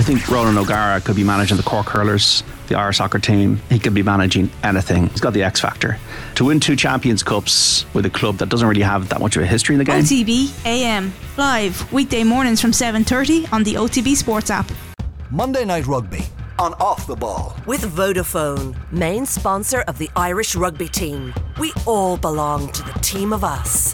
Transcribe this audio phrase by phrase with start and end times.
[0.00, 3.60] I think Ronan O'Gara could be managing the Cork Hurlers, the Irish soccer team.
[3.68, 5.08] He could be managing anything.
[5.08, 5.98] He's got the X factor.
[6.36, 9.42] To win two Champions Cups with a club that doesn't really have that much of
[9.42, 10.02] a history in the game.
[10.02, 14.72] OTB AM live weekday mornings from 7:30 on the OTB Sports app.
[15.30, 16.24] Monday Night Rugby
[16.58, 17.54] on Off the Ball.
[17.66, 21.34] With Vodafone, main sponsor of the Irish rugby team.
[21.58, 23.92] We all belong to the team of us.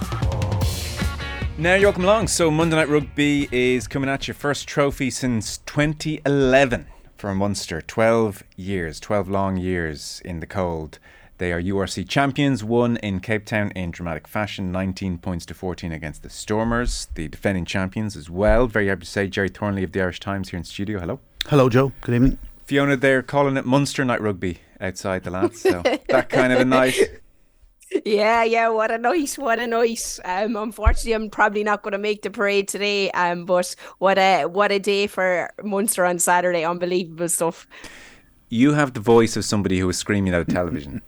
[1.58, 2.28] Now you're welcome along.
[2.28, 6.86] So Monday Night Rugby is coming at your first trophy since 2011
[7.16, 7.80] for Munster.
[7.80, 10.98] 12 years, 12 long years in the cold.
[11.38, 15.92] They are URC champions, won in Cape Town in dramatic fashion, 19 points to 14
[15.92, 18.66] against the Stormers, the defending champions as well.
[18.66, 21.00] Very happy to say Gerry Thornley of the Irish Times here in studio.
[21.00, 21.20] Hello.
[21.46, 21.90] Hello, Joe.
[22.02, 22.38] Good evening.
[22.66, 25.62] Fiona, they're calling it Munster Night Rugby outside the lads.
[25.62, 26.98] So that kind of a night.
[28.04, 30.18] Yeah, yeah, what a night, what a night.
[30.24, 33.10] Um, unfortunately, I'm probably not going to make the parade today.
[33.12, 36.64] Um, but what a what a day for Munster on Saturday!
[36.64, 37.66] Unbelievable stuff.
[38.48, 41.02] You have the voice of somebody who was screaming at a television.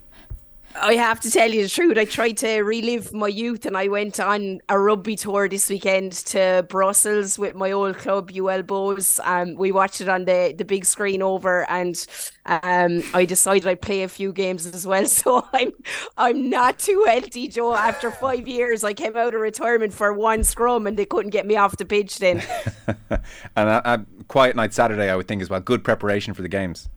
[0.81, 1.99] I have to tell you the truth.
[1.99, 6.13] I tried to relive my youth and I went on a rugby tour this weekend
[6.27, 9.21] to Brussels with my old club, UL Bows.
[9.25, 12.05] Um, we watched it on the, the big screen over and
[12.47, 15.07] um, I decided I'd play a few games as well.
[15.19, 15.73] So I'm
[16.17, 17.75] I'm not too healthy, Joe.
[17.75, 21.47] After five years, I came out of retirement for one scrum and they couldn't get
[21.47, 22.43] me off the pitch then.
[23.11, 23.21] and
[23.69, 25.61] a, a quiet night Saturday, I would think as well.
[25.61, 26.89] Good preparation for the games.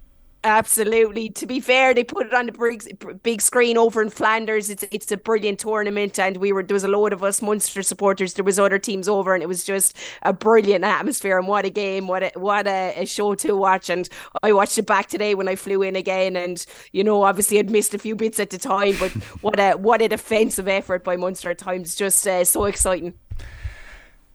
[0.43, 1.29] Absolutely.
[1.29, 4.71] To be fair, they put it on the big, big screen over in Flanders.
[4.71, 7.83] It's it's a brilliant tournament, and we were there was a load of us Munster
[7.83, 8.33] supporters.
[8.33, 11.37] There was other teams over, and it was just a brilliant atmosphere.
[11.37, 12.07] And what a game!
[12.07, 13.91] What a what a, a show to watch.
[13.91, 14.09] And
[14.41, 17.69] I watched it back today when I flew in again, and you know, obviously I'd
[17.69, 21.17] missed a few bits at the time, but what a what a defensive effort by
[21.17, 21.95] Munster at times.
[21.95, 23.13] Just uh, so exciting.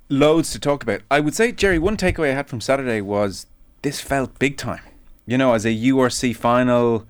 [0.08, 1.00] Loads to talk about.
[1.10, 1.80] I would say, Gerry.
[1.80, 3.46] one takeaway I had from Saturday was
[3.82, 4.82] this felt big time
[5.26, 7.06] you know, as a URC final,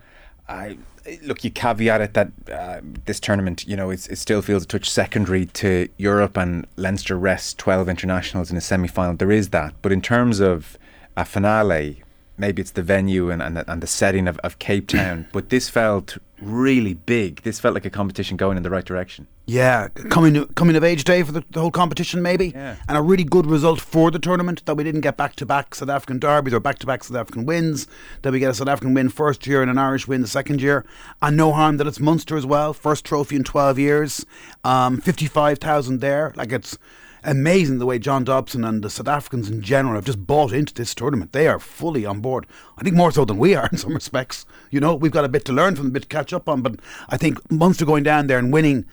[0.48, 0.78] I
[1.22, 4.90] look, you caveat it that uh, this tournament, you know, it still feels a touch
[4.90, 9.14] secondary to Europe and Leinster rest 12 internationals in a semi final.
[9.14, 9.74] There is that.
[9.82, 10.76] But in terms of
[11.16, 12.02] a finale,
[12.38, 15.48] maybe it's the venue and, and, the, and the setting of, of Cape Town, but
[15.48, 17.42] this felt really big.
[17.42, 19.26] This felt like a competition going in the right direction.
[19.46, 22.76] Yeah, coming coming of age day for the, the whole competition, maybe, yeah.
[22.88, 25.74] and a really good result for the tournament that we didn't get back to back
[25.74, 27.86] South African derbies or back to back South African wins.
[28.22, 30.60] That we get a South African win first year and an Irish win the second
[30.60, 30.84] year,
[31.22, 34.26] and no harm that it's Munster as well, first trophy in twelve years,
[34.64, 36.32] um, fifty five thousand there.
[36.34, 36.76] Like it's
[37.26, 40.72] amazing the way John Dobson and the South Africans in general have just bought into
[40.72, 41.32] this tournament.
[41.32, 42.46] They are fully on board.
[42.78, 44.46] I think more so than we are in some respects.
[44.70, 46.62] You know, we've got a bit to learn from, a bit to catch up on.
[46.62, 46.76] But
[47.08, 48.86] I think Munster going down there and winning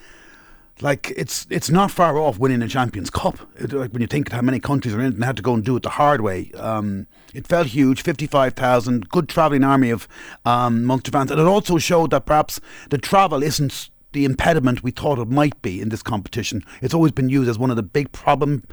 [0.81, 3.37] like it's it's not far off winning a Champions Cup.
[3.55, 5.53] It, like when you think how many countries are in it and had to go
[5.53, 6.51] and do it the hard way.
[6.57, 10.07] Um, it felt huge, fifty five thousand, good travelling army of
[10.45, 14.91] um, Munster fans, and it also showed that perhaps the travel isn't the impediment we
[14.91, 16.63] thought it might be in this competition.
[16.81, 18.63] It's always been used as one of the big problem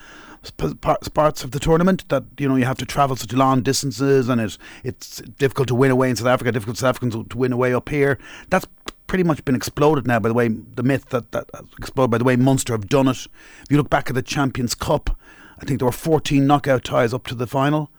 [1.13, 4.41] parts of the tournament that you know you have to travel such long distances and
[4.41, 7.75] it's it's difficult to win away in South Africa, difficult South Africans to win away
[7.75, 8.19] up here.
[8.49, 8.67] That's
[9.07, 12.19] pretty much been exploded now by the way the myth that that uh, exploded by
[12.19, 13.27] the way Munster have done it.
[13.63, 15.17] If you look back at the Champions Cup,
[15.61, 17.91] I think there were 14 knockout ties up to the final,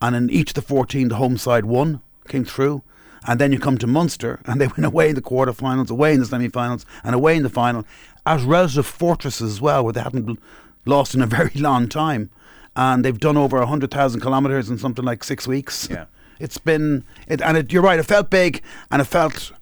[0.00, 2.82] and in each of the 14 the home side won came through.
[3.26, 6.20] And then you come to Munster, and they went away in the quarterfinals, away in
[6.20, 7.84] the semi-finals, and away in the final
[8.26, 10.38] as relative fortresses as well, where they hadn't
[10.84, 12.30] lost in a very long time,
[12.76, 15.88] and they've done over hundred thousand kilometres in something like six weeks.
[15.90, 16.06] Yeah,
[16.38, 17.98] it's been it, and it, you're right.
[17.98, 19.52] It felt big, and it felt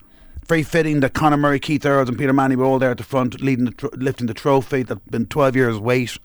[0.46, 3.04] very fitting that Conor Murray, Keith Earls, and Peter O'Mahony were all there at the
[3.04, 4.82] front, leading the tr- lifting the trophy.
[4.82, 6.18] That's been twelve years wait,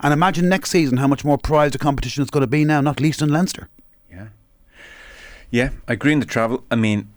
[0.00, 2.80] and imagine next season how much more prized a competition it's going to be now,
[2.80, 3.68] not least in Leinster.
[5.52, 6.64] Yeah, I agree in the travel.
[6.70, 7.10] I mean,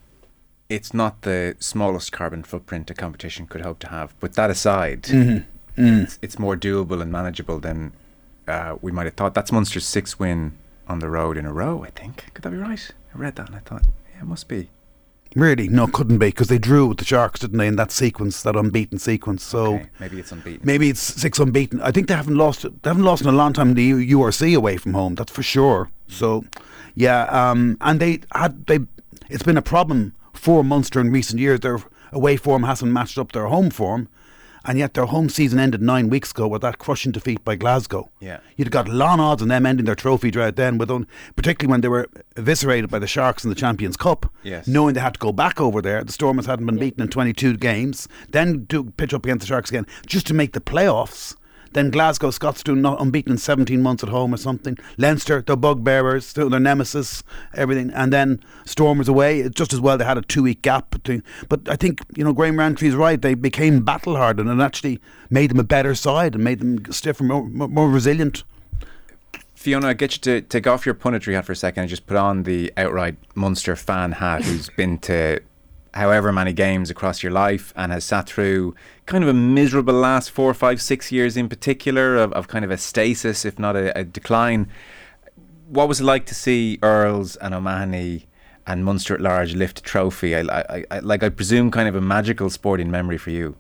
[0.68, 4.13] it's not the smallest carbon footprint a competition could hope to have.
[4.19, 5.81] But that aside, mm-hmm.
[5.81, 6.03] mm.
[6.03, 7.94] it's, it's, more doable and manageable than
[8.46, 9.34] uh, we might have thought.
[9.34, 12.25] That's Munster's sixth win on the road in a row, I think.
[12.34, 12.91] Could that be right?
[13.14, 14.70] I read that and I thought, yeah, it must be.
[15.34, 15.70] Really?
[15.70, 17.67] No, couldn't be because they drew with the Sharks, didn't they?
[17.67, 19.43] In that sequence, that unbeaten sequence.
[19.43, 20.61] So okay, maybe it's unbeaten.
[20.66, 21.82] Maybe it's six unbeaten.
[21.82, 22.64] I think they haven't lost.
[22.64, 23.73] They haven't lost in a long time.
[23.73, 25.90] The URC away from home, that's for sure.
[26.08, 26.46] So,
[26.96, 28.80] yeah, um, and they had they.
[29.30, 31.59] It's been a problem for Munster in recent years.
[31.59, 31.80] Their
[32.12, 34.08] away form hasn't matched up their home form,
[34.64, 38.09] and yet their home season ended nine weeks ago with that crushing defeat by Glasgow.
[38.20, 41.72] Yeah, you'd got long odds on them ending their trophy drought then, with on, particularly
[41.72, 42.08] when they were
[42.38, 44.32] eviscerated by the Sharks in the Champions Cup.
[44.44, 44.68] Yes.
[44.68, 46.03] knowing they had to go back over there.
[46.03, 49.70] The Stormers hadn't been beaten in 22 games, then to pitch up against the Sharks
[49.70, 51.36] again just to make the playoffs
[51.75, 54.77] Then Glasgow, Scotstoun not unbeaten in 17 months at home or something.
[54.97, 57.22] Leinster, the bugbearers, their nemesis,
[57.53, 57.91] everything.
[57.91, 59.49] And then Stormers away.
[59.49, 61.22] Just as well they had a two week gap between.
[61.49, 63.22] But I think, you know, Graham Rowntree is right.
[63.22, 67.25] They became battle hardened and actually made them a better side and made them stiffer,
[67.25, 68.45] more, more, more resilient.
[69.53, 72.07] Fiona, I get you to take off your punditry hat for a second and just
[72.07, 75.41] put on the outright Munster fan hat who's been to
[75.93, 78.75] however many games across your life and has sat through
[79.05, 82.72] kind of a miserable last four, five, six years in particular of, of kind of
[82.72, 84.67] a stasis, if not a, a decline.
[85.67, 88.28] What was it like to see Earls and O'Mahony
[88.67, 90.35] and Munster at large lift a trophy?
[90.35, 93.55] I, I, I, like I presume kind of a magical sporting memory for you.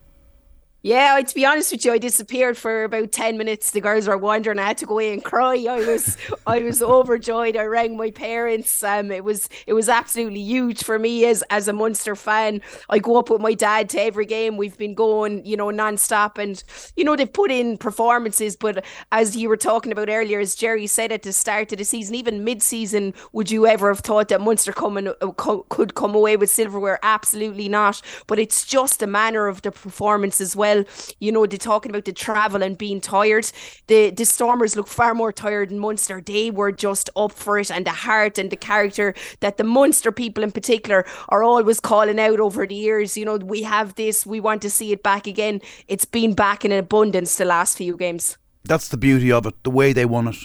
[0.85, 3.71] Yeah, to be honest with you, I disappeared for about ten minutes.
[3.71, 4.59] The girls were wondering.
[4.59, 5.65] I had to go away and cry.
[5.67, 6.15] I was,
[6.45, 7.57] I was overjoyed.
[7.57, 8.83] I rang my parents.
[8.83, 12.61] Um, it was, it was absolutely huge for me as as a Munster fan.
[12.87, 14.57] I go up with my dad to every game.
[14.57, 16.63] We've been going, you know, non-stop, and
[16.95, 18.55] you know they've put in performances.
[18.55, 21.83] But as you were talking about earlier, as Gerry said at the start of the
[21.83, 26.13] season, even mid-season, would you ever have thought that Munster coming uh, co- could come
[26.13, 26.99] away with silverware?
[27.01, 28.03] Absolutely not.
[28.27, 30.85] But it's just the manner of the performance as well well.
[31.19, 33.51] You know, they're talking about the travel and being tired.
[33.87, 36.21] The the Stormers look far more tired than Munster.
[36.21, 40.11] They were just up for it, and the heart and the character that the Munster
[40.11, 43.17] people in particular are always calling out over the years.
[43.17, 45.61] You know, we have this, we want to see it back again.
[45.87, 48.37] It's been back in abundance the last few games.
[48.63, 50.37] That's the beauty of it, the way they won it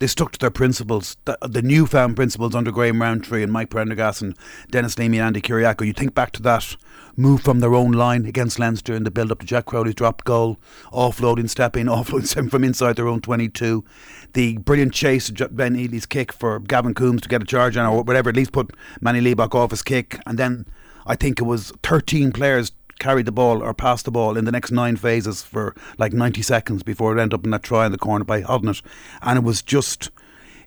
[0.00, 4.22] they stuck to their principles, the, the newfound principles under Graham Rowntree and Mike Prendergast
[4.22, 4.34] and
[4.70, 5.86] Denis Leamy and Andy Kyriacou.
[5.86, 6.74] You think back to that
[7.20, 10.24] move from their own line against Leinster in the build up to Jack Crowley's dropped
[10.24, 10.58] goal,
[10.92, 13.84] offloading, stepping, offloading stepping from inside their own 22.
[14.32, 18.02] The brilliant chase Ben Healy's kick for Gavin Coombes to get a charge on or
[18.02, 20.18] whatever, at least put Manie Libbok off his kick.
[20.26, 20.66] And then
[21.06, 24.52] I think it was 13 players carried the ball or passed the ball in the
[24.52, 27.92] next nine phases for like 90 seconds before it ended up in that try in
[27.92, 28.82] the corner by Hodnett.
[29.22, 30.10] And it was just,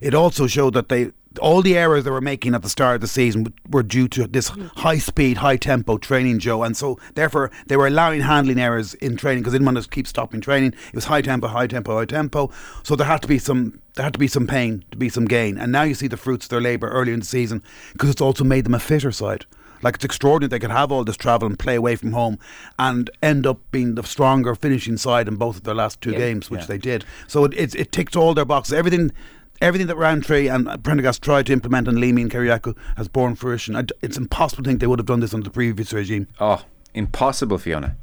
[0.00, 3.00] it also showed that they, all the errors they were making at the start of
[3.00, 4.68] the season were due to this mm.
[4.76, 6.62] high speed, high tempo training, Joe.
[6.62, 9.90] And so, therefore, they were allowing handling errors in training because they didn't want to
[9.90, 10.72] keep stopping training.
[10.88, 12.50] It was high tempo, high tempo, high tempo.
[12.82, 13.80] So there had to be some.
[13.94, 16.16] There had to be some pain to be some gain, and now you see the
[16.16, 19.12] fruits of their labour early in the season because it's also made them a fitter
[19.12, 19.46] side.
[19.82, 22.38] Like it's extraordinary they could have all this travel and play away from home
[22.78, 26.18] and end up being the stronger finishing side in both of their last two Yeah.
[26.18, 26.66] games, which Yeah.
[26.66, 27.04] they did.
[27.28, 28.72] So it, it it ticked all their boxes.
[28.72, 29.12] Everything.
[29.60, 33.76] Everything that Rowntree and Prendergast tried to implement on Leamy and Kyriacou has borne fruition.
[34.02, 36.28] It's impossible to think they would have done this under the previous regime.
[36.40, 37.96] Oh, impossible, Fiona.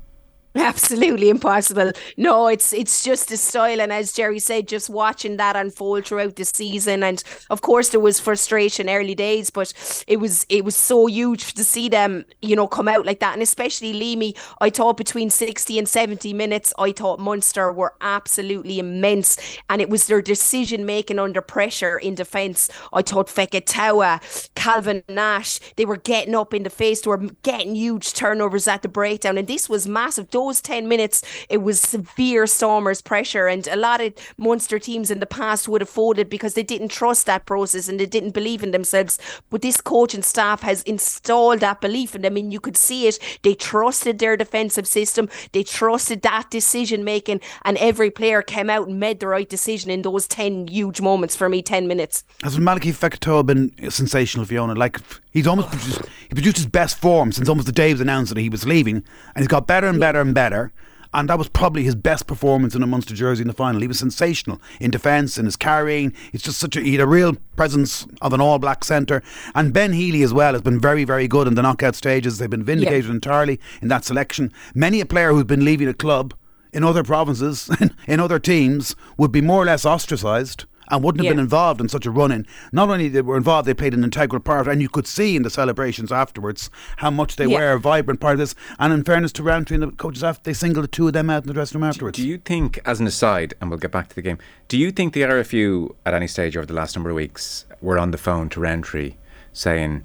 [0.55, 1.91] Absolutely impossible.
[2.17, 6.35] No, it's it's just a style, and as Gerry said, just watching that unfold throughout
[6.35, 9.71] the season, and of course there was frustration early days, but
[10.07, 13.31] it was it was so huge to see them, you know, come out like that,
[13.33, 14.35] and especially Leamy.
[14.59, 19.37] I thought between sixty and seventy minutes, I thought Munster were absolutely immense,
[19.69, 22.69] and it was their decision making under pressure in defence.
[22.91, 27.75] I thought Fekitoa, Calvin Nash, they were getting up in the face, they were getting
[27.75, 30.29] huge turnovers at the breakdown, and this was massive.
[30.41, 35.19] Those 10 minutes, it was severe Stormers pressure, and a lot of Munster teams in
[35.19, 38.63] the past would have folded because they didn't trust that process and they didn't believe
[38.63, 39.19] in themselves.
[39.51, 43.05] But this coach and staff has installed that belief in them, and you could see
[43.07, 43.19] it.
[43.43, 48.87] They trusted their defensive system, they trusted that decision making, and every player came out
[48.87, 52.23] and made the right decision in those 10 huge moments for me, 10 minutes.
[52.41, 54.73] Has Malakai Fekitoa been sensational, Fiona?
[54.73, 54.97] Like
[55.31, 58.33] he's almost produced, he produced his best form since almost the day it was announced
[58.33, 60.71] that he was leaving, and he's got better and better and better.
[61.13, 63.81] And that was probably his best performance in a Munster jersey in the final.
[63.81, 66.13] He was sensational in defence and his carrying.
[66.31, 69.21] He's just such a he had a real presence of an all black centre.
[69.53, 72.37] And Ben Healy as well has been very, very good in the knockout stages.
[72.37, 74.53] They've been vindicated entirely in that selection.
[74.73, 76.33] Many a player who's been leaving a club
[76.71, 77.69] in other provinces,
[78.07, 81.31] in other teams, would be more or less ostracised and wouldn't have Yeah.
[81.31, 82.45] been involved in such a run in.
[82.71, 85.41] Not only they were involved, they played an integral part, and you could see in
[85.43, 87.57] the celebrations afterwards how much they Yeah.
[87.59, 88.53] were a vibrant part of this.
[88.77, 91.29] And in fairness to Rowntree and the coaches after, they singled the two of them
[91.29, 92.17] out in the dressing room afterwards.
[92.17, 94.91] Do you think, as an aside, and we'll get back to the game, do you
[94.91, 98.17] think the RFU at any stage over the last number of weeks were on the
[98.17, 99.13] phone to Rowntree
[99.53, 100.03] saying,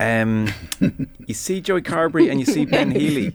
[0.00, 0.48] um,
[1.26, 3.34] you see Joey Carbery and you see Ben Healy.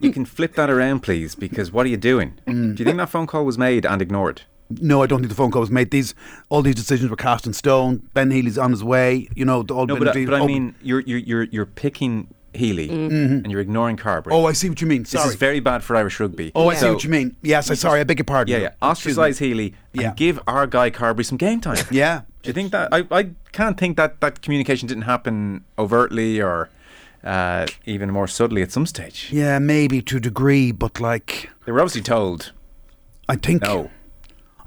[0.00, 2.34] You can flip that around, please, because what are you doing?
[2.46, 2.74] Mm.
[2.74, 4.42] Do you think that phone call was made and ignored?
[4.70, 5.90] No, I don't think the phone call was made.
[5.90, 6.14] These
[6.50, 8.08] all these decisions were cast in stone.
[8.14, 9.28] Ben Healy's on his way.
[9.34, 12.28] You know, all No, uh, but, I- but I mean, you're you're you're, you're picking
[12.54, 13.14] Healy mm-hmm.
[13.14, 13.34] Mm-hmm.
[13.44, 14.32] and you're ignoring Carbery.
[14.32, 15.02] Oh, I see what you mean.
[15.04, 16.50] this is very bad for Irish rugby.
[16.54, 17.36] oh, I see So- what you mean.
[17.42, 18.00] Yes, I sorry.
[18.00, 18.52] I beg your pardon.
[18.52, 18.90] Yeah, yeah.
[18.90, 19.16] Excuse.
[19.18, 20.12] Ostracise Healy and Yeah.
[20.16, 21.76] give our guy Carbery some game time.
[21.90, 22.22] Yeah.
[22.42, 26.68] Do you think that I, I can't think that that communication didn't happen overtly or
[27.24, 29.28] uh, even more subtly at some stage?
[29.32, 32.52] Yeah, maybe to a degree, but like They were obviously told.
[33.28, 33.62] I think.
[33.62, 33.90] No.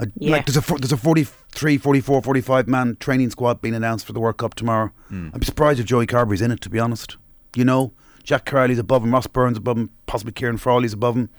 [0.02, 0.32] I, Yeah.
[0.32, 4.20] Like there's a there's a 43, 44, 45 man training squad being announced for the
[4.20, 4.92] World Cup tomorrow.
[5.10, 5.30] Hmm.
[5.34, 6.62] I'm surprised if Joey Carbery's in it.
[6.62, 7.18] To be honest,
[7.56, 7.94] you know,
[8.24, 11.30] Jack Crowley's above him, Ross Byrne above him, possibly Ciarán Frawley's above him,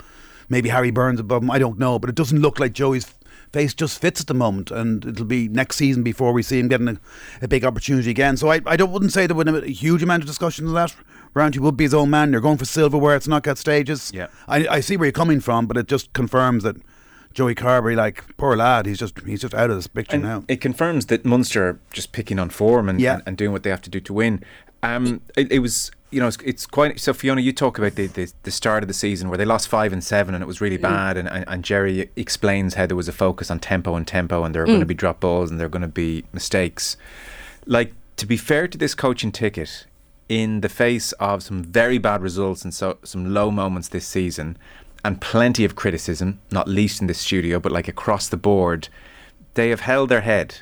[0.49, 1.51] maybe Harry Byrne above him.
[1.51, 3.13] I don't know, but it doesn't look like Joey's
[3.51, 6.67] face just fits at the moment, and it'll be next season before we see him
[6.67, 6.97] getting a,
[7.41, 8.35] a big opportunity again.
[8.35, 10.73] So I, I don't wouldn't say there would be a huge amount of discussion on
[10.73, 10.95] that.
[11.35, 12.31] Round he would be his own man.
[12.31, 13.15] They're going for silverware.
[13.15, 14.11] It's knockout stages.
[14.13, 14.27] Yeah.
[14.47, 16.77] I, I see where you're coming from, but it just confirms that
[17.33, 20.43] Joey Carbery, like poor lad, he's just he's just out of this picture And now.
[20.47, 23.15] it confirms that Munster are just picking on form and, Yeah.
[23.15, 24.43] and, and doing what they have to do to win.
[24.83, 26.99] Um, it, it was, you know, it's, it's quite.
[26.99, 29.67] So Fiona, you talk about the, the the start of the season where they lost
[29.69, 32.97] five and seven and it was really bad, and, and, and Gerry explains how there
[32.97, 35.49] was a focus on tempo and tempo, and there are going to be drop balls
[35.49, 36.97] and there are going to be mistakes.
[37.65, 39.87] Like to be fair to this coaching ticket,
[40.29, 44.57] in the face of some very bad results and so some low moments this season,
[45.05, 48.87] and plenty of criticism, not least in this studio, but like across the board,
[49.55, 50.55] they have held their head,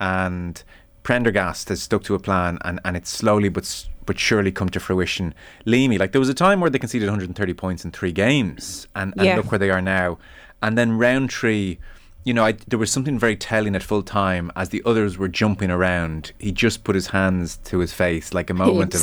[0.00, 0.62] and
[1.02, 4.80] Prendergast has stuck to a plan, and, and it's slowly but but surely come to
[4.80, 5.34] fruition.
[5.66, 9.12] Leamy, like there was a time where they conceded 130 points in three games, and,
[9.18, 9.36] and Yeah.
[9.36, 10.18] look where they are now.
[10.62, 11.76] And then Rowntree,
[12.24, 15.28] you know, I, there was something very telling at full time as the others were
[15.28, 16.32] jumping around.
[16.38, 19.02] He just put his hands to his face, like a moment of.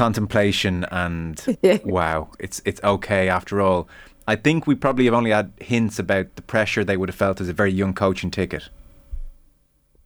[0.00, 3.86] Contemplation and wow, it's it's okay after all.
[4.26, 7.38] I think we probably have only had hints about the pressure they would have felt
[7.38, 8.70] as a very young coaching ticket.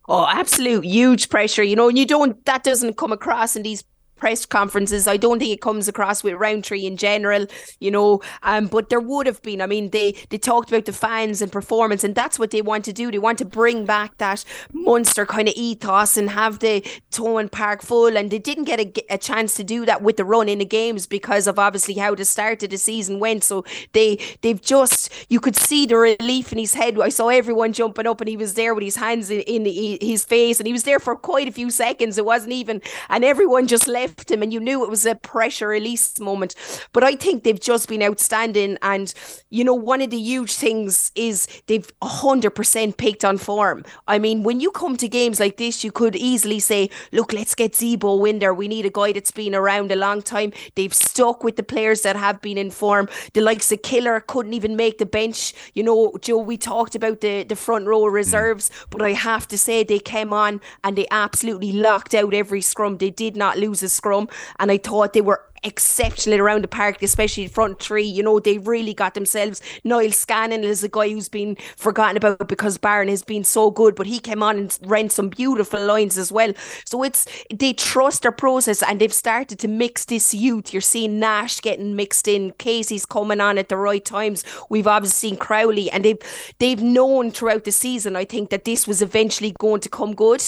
[0.08, 1.62] Oh, absolute huge pressure.
[1.62, 3.84] You know, and you don't that doesn't come across in these
[4.24, 5.06] press conferences.
[5.06, 7.46] I don't think it comes across with Rowntree in general,
[7.78, 8.22] you know.
[8.42, 9.60] Um, but there would have been.
[9.60, 12.86] I mean, they they talked about the fans and performance, and that's what they want
[12.86, 13.10] to do.
[13.10, 17.82] They want to bring back that Munster kind of ethos and have the Thomond Park
[17.82, 18.16] full.
[18.16, 20.64] And they didn't get a, a chance to do that with the run in the
[20.64, 23.44] games because of obviously how the start of the season went.
[23.44, 23.62] So
[23.92, 26.98] they they've just you could see the relief in his head.
[26.98, 29.66] I saw everyone jumping up, and he was there with his hands in, in
[30.00, 32.16] his face, and he was there for quite a few seconds.
[32.16, 35.68] It wasn't even, and everyone just left him, and you knew it was a pressure
[35.68, 36.54] release moment.
[36.92, 39.12] But I think they've just been outstanding, and
[39.50, 43.84] you know, one of the huge things is they've hundred percent picked on form.
[44.08, 47.54] I mean, when you come to games like this, you could easily say, "Look, let's
[47.54, 48.54] get Zebo in there.
[48.54, 52.02] We need a guy that's been around a long time." They've stuck with the players
[52.02, 53.08] that have been in form.
[53.32, 55.54] The likes of Killer couldn't even make the bench.
[55.74, 58.12] You know, Joe, we talked about the the front row mm.
[58.12, 62.60] reserves, but I have to say they came on and they absolutely locked out every
[62.60, 62.98] scrum.
[62.98, 67.02] They did not lose a scrum, and I thought they were exceptional around the park,
[67.02, 68.04] especially front three.
[68.04, 69.60] You know, they really got themselves.
[69.82, 73.94] Niall Scannell is a guy who's been forgotten about because Barron has been so good,
[73.94, 76.52] but he came on and ran some beautiful lines as well.
[76.84, 80.72] So it's they trust their process and they've started to mix this youth.
[80.72, 84.44] You're seeing Nash getting mixed in, Casey's coming on at the right times.
[84.68, 86.18] We've obviously seen Crowley, and they've
[86.58, 88.16] they've known throughout the season.
[88.16, 90.42] I think that this was eventually going to come good,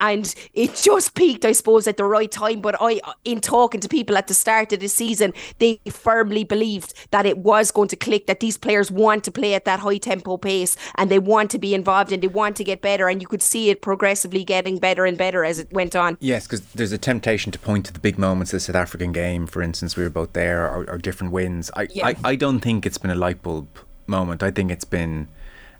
[0.00, 2.60] and it just peaked, I suppose, at the right time.
[2.60, 6.94] But I, in talking to people at the start of the season, they firmly believed
[7.10, 8.26] that it was going to click.
[8.26, 11.58] That these players want to play at that high tempo pace, and they want to
[11.58, 13.08] be involved, and they want to get better.
[13.08, 16.16] And you could see it progressively getting better and better as it went on.
[16.20, 19.12] Yes, because there's a temptation to point to the big moments of the South African
[19.12, 21.70] game, for instance, we were both there, or, or different wins.
[21.74, 22.08] I, Yeah.
[22.08, 23.68] I, I don't think it's been a light bulb
[24.06, 24.42] moment.
[24.42, 25.28] I think it's been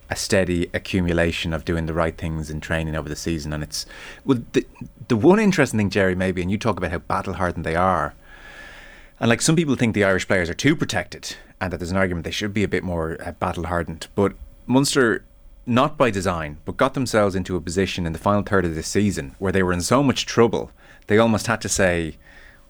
[0.09, 3.53] a steady accumulation of doing the right things in training over the season.
[3.53, 3.85] And it's,
[4.25, 4.65] well, the,
[5.07, 8.13] the one interesting thing, Gerry, maybe, and you talk about how battle hardened they are.
[9.21, 11.97] And like some people think the Irish players are too protected and that there's an
[11.97, 14.07] argument they should be a bit more uh, battle hardened.
[14.15, 14.33] But
[14.65, 15.23] Munster,
[15.67, 18.87] not by design, but got themselves into a position in the final third of this
[18.87, 20.71] season where they were in so much trouble,
[21.05, 22.17] they almost had to say,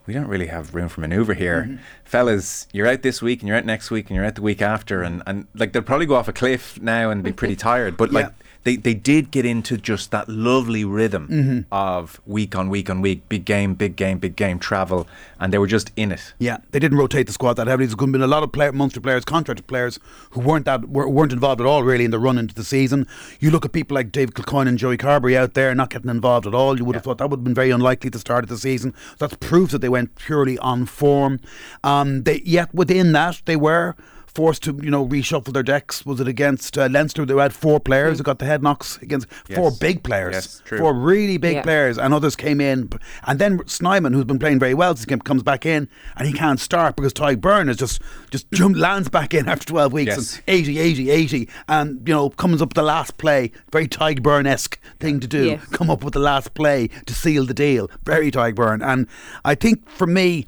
[0.05, 1.79] we don't really have room for manoeuvre here.
[2.03, 4.61] Fellas, you're out this week and you're out next week and you're out the week
[4.61, 5.03] after.
[5.03, 7.95] And, and like they'll probably go off a cliff now and be pretty tired.
[7.95, 8.31] But like Yeah.
[8.63, 11.59] They, they did get into just that lovely rhythm Mm-hmm.
[11.71, 15.07] of week on week on week, big game, big game, big game, travel,
[15.39, 16.33] and they were just in it.
[16.39, 17.87] Yeah, they didn't rotate the squad that heavily.
[17.87, 19.99] There's been a lot of player, Munster players, contracted players
[20.31, 23.07] who weren't that were, weren't involved at all really in the run into the season.
[23.39, 26.45] You look at people like Dave Kilcoyne and Joey Carbery out there not getting involved
[26.45, 26.77] at all.
[26.77, 28.57] You would have thought that would have been very unlikely at the start of the
[28.57, 28.93] season.
[29.17, 31.39] That's proof that they went purely on form.
[31.83, 33.95] Um, they yet within that they were
[34.33, 36.05] forced to you know reshuffle their decks.
[36.05, 37.25] Was it against uh, Leinster?
[37.25, 40.77] They had four players who got the head knocks against four big players, Yes, true.
[40.79, 41.61] four really big Yeah.
[41.63, 42.89] players, and others came in.
[43.25, 46.27] And then Snyman, who's been playing very well since he came- comes back in, and
[46.27, 49.93] he can't start because Tadhg Beirne has just just jumped lands back in after 12
[49.93, 50.35] weeks Yes.
[50.35, 53.51] and 80, 80, 80, and you know comes up with the last play.
[53.71, 55.45] Very Tadhg Beirne esque thing to do.
[55.51, 55.57] Yeah.
[55.71, 57.89] Come up with the last play to seal the deal.
[58.05, 59.07] Very Tadhg Beirne, and
[59.45, 60.47] I think for me.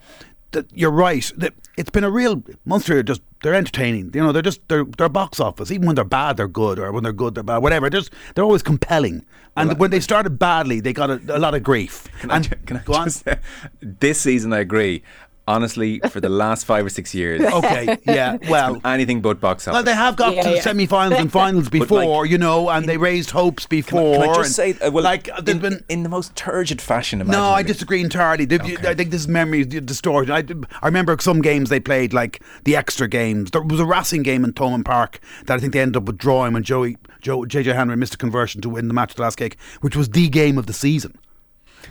[0.53, 1.31] That you're right.
[1.37, 2.99] That it's been a real Munster.
[2.99, 4.11] are Just they're entertaining.
[4.13, 5.71] You know, they're just they're they're box office.
[5.71, 7.57] Even when they're bad, they're good, or when they're good, they're bad.
[7.57, 7.89] Whatever.
[7.89, 9.25] They're just, they're always compelling.
[9.55, 12.07] And when they started badly, they got a, a lot of grief.
[12.21, 13.05] Can I, and ju- can I go on.
[13.05, 13.27] just
[13.81, 15.03] this season I agree.
[15.45, 18.37] Honestly, for the last five or six years, Okay, yeah.
[18.49, 19.75] Well, anything but box office.
[19.75, 20.61] Well, they have got Yeah, to yeah.
[20.61, 24.13] semi-finals and finals like, before, you know, and they raised hopes Can I- before.
[24.21, 27.19] Can I just and, say, uh, well, like in, been in the most turgid fashion
[27.27, 27.43] No.
[27.43, 28.45] I disagree entirely.
[28.45, 28.87] They- Okay.
[28.87, 30.29] I think this memory is distorted.
[30.31, 30.43] I,
[30.81, 33.51] I remember some games they played, like the extra games.
[33.51, 36.53] There was a Racing game in Thomond Park that I think they ended up withdrawing
[36.53, 39.35] when Joey, Joe, JJ Henry missed a conversion to win the match at the last
[39.35, 41.17] kick, which was the game of the season.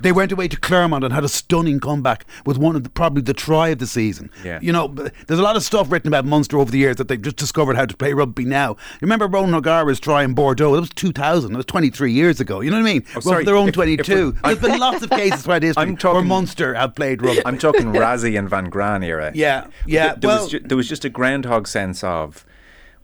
[0.00, 3.22] They went away to Clermont and had a stunning comeback with one of the, probably
[3.22, 4.30] the try of the season.
[4.44, 4.58] Yeah.
[4.62, 7.20] You know, there's a lot of stuff written about Munster over the years that they've
[7.20, 8.70] just discovered how to play rugby now.
[8.70, 10.74] You remember Ronan O'Gara's try in Bordeaux?
[10.74, 11.52] That was 2000.
[11.52, 12.60] That was 23 years ago.
[12.60, 13.04] You know what I mean?
[13.16, 13.36] Oh, sorry.
[13.36, 14.12] Well, their own If- if 22.
[14.14, 17.42] we're- There's been lots of cases throughout history I'm where Munster have played rugby.
[17.46, 19.30] I'm talking Rassie and Van Graan era.
[19.34, 22.44] Yeah, yeah, There, there well- was ju- there was just a groundhog sense of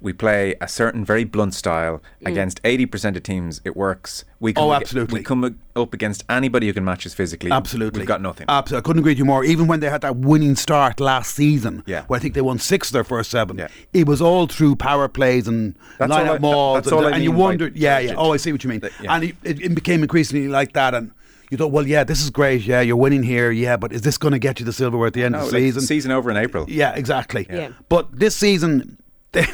[0.00, 3.60] we play a certain very blunt style against 80% of teams.
[3.64, 4.24] It works.
[4.38, 4.66] We come Mm.
[4.68, 5.20] Oh, absolutely.
[5.20, 7.50] We come up against anybody who can match us physically.
[7.50, 8.00] Absolutely.
[8.00, 8.46] We've got nothing.
[8.48, 8.80] Absolutely.
[8.80, 9.44] I couldn't agree with you more.
[9.44, 12.04] Even when they had that winning start last season, Yeah.
[12.06, 13.68] where I think they won six of their first seven, Yeah.
[13.92, 16.76] it was all through power plays and That's line all out I- mauls.
[16.76, 18.14] that's and, all I and you mean by wondered, yeah, yeah.
[18.16, 18.80] Oh, I see what you mean.
[18.80, 19.14] That- yeah.
[19.14, 20.94] And it, it, it became increasingly like that.
[20.94, 21.10] And
[21.50, 22.62] you thought, well, yeah, this is great.
[22.66, 23.50] Yeah, you're winning here.
[23.50, 25.46] Yeah, but is this going to get you the silverware at the end No, of
[25.46, 25.82] the like, season?
[25.82, 26.66] season over in April.
[26.68, 27.46] Yeah, exactly.
[27.50, 27.70] Yeah.
[27.88, 28.98] But this season,
[29.32, 29.44] they,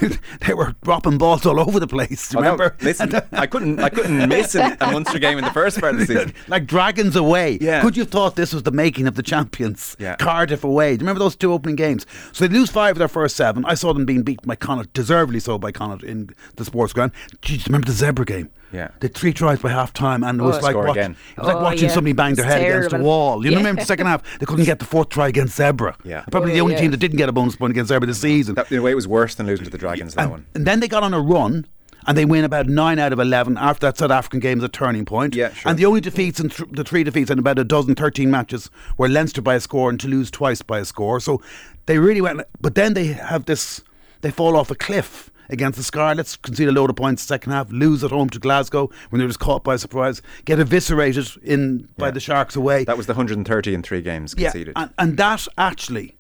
[0.47, 2.29] they were dropping balls all over the place.
[2.29, 2.77] Do you Oh, remember?
[2.81, 6.01] listen, I couldn't, I couldn't miss a, a Munster game in the first part of
[6.01, 6.33] the season.
[6.47, 7.59] like dragons away.
[7.61, 7.83] Yeah.
[7.83, 9.97] Could you have thought this was the making of the champions?
[9.99, 10.15] Yeah.
[10.17, 10.91] Cardiff away.
[10.91, 12.07] Do you remember those two opening games?
[12.33, 13.65] So they lose five of their first seven.
[13.65, 17.11] I saw them being beaten by Connacht, deservedly so by Connacht in the sports ground.
[17.43, 18.51] Jeez, remember the Zebre game?
[18.75, 18.89] Yeah.
[19.01, 20.61] The three tries by half time and it was Oh.
[20.61, 21.17] like watch- again.
[21.37, 21.95] it was like Oh, watching yeah.
[21.95, 23.45] somebody bang their It's head against a wall.
[23.45, 23.59] You know, Yeah.
[23.59, 25.95] remember the second half they couldn't get the fourth try against Zebre.
[26.05, 26.25] Yeah.
[26.31, 26.81] Probably Oh, the only yeah.
[26.81, 28.57] team that didn't get a bonus point against Zebre this season.
[28.57, 30.47] That, in a way, it was worse than losing to the Dragons, that and, one.
[30.55, 31.67] and then they got on a run
[32.07, 34.69] and they win about nine out of 11 after that South African game is a
[34.69, 35.35] turning point.
[35.35, 35.71] Yeah, sure.
[35.71, 38.69] And the only defeats and th- the three defeats in about a dozen, 13 matches
[38.99, 41.19] were Leinster by a score and Toulouse twice by a score.
[41.21, 41.41] So
[41.87, 43.81] they really went, but then they have this,
[44.21, 45.31] they fall off a cliff.
[45.49, 48.91] Against the Scarlets, concede a load of points second half, lose at home to Glasgow
[49.11, 52.85] when they were just caught by surprise, get eviscerated in by the Sharks away.
[52.85, 54.75] That was the 130 in three games conceded.
[54.77, 56.17] Yeah, and, and that actually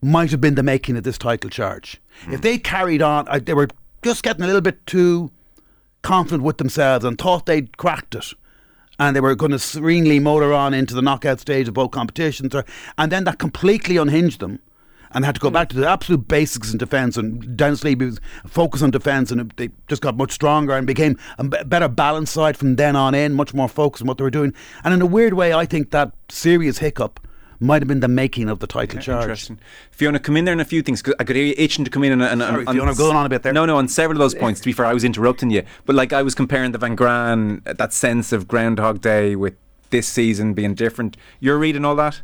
[0.00, 2.00] might have been the making of this title charge.
[2.24, 2.34] Hmm.
[2.34, 3.68] If they carried on, I, they were
[4.02, 5.30] just getting a little bit too
[6.02, 8.26] confident with themselves and thought they'd cracked it.
[8.98, 12.54] And they were going to serenely motor on into the knockout stage of both competitions.
[12.54, 12.64] Or,
[12.96, 14.60] and then that completely unhinged them.
[15.14, 17.16] And they had to go back to the absolute basics in defence.
[17.16, 21.16] And Denis Leamy was focus on defence, and they just got much stronger and became
[21.38, 24.30] a better balanced side from then on in, much more focused on what they were
[24.30, 24.52] doing.
[24.82, 27.20] And in a weird way, I think that serious hiccup
[27.60, 29.22] might have been the making of the title charge.
[29.22, 29.58] Interesting.
[29.92, 31.90] Fiona, come in there on a few things 'cause I could hear you itching to
[31.90, 33.52] come in and, and, Sorry, and Fiona, going on a bit there.
[33.52, 34.60] No, no, on several of those points.
[34.60, 37.62] To be fair, I was interrupting you, but like I was comparing the Van Graan,
[37.64, 39.54] that sense of Groundhog Day with
[39.90, 41.16] this season being different.
[41.38, 42.22] You're reading all that.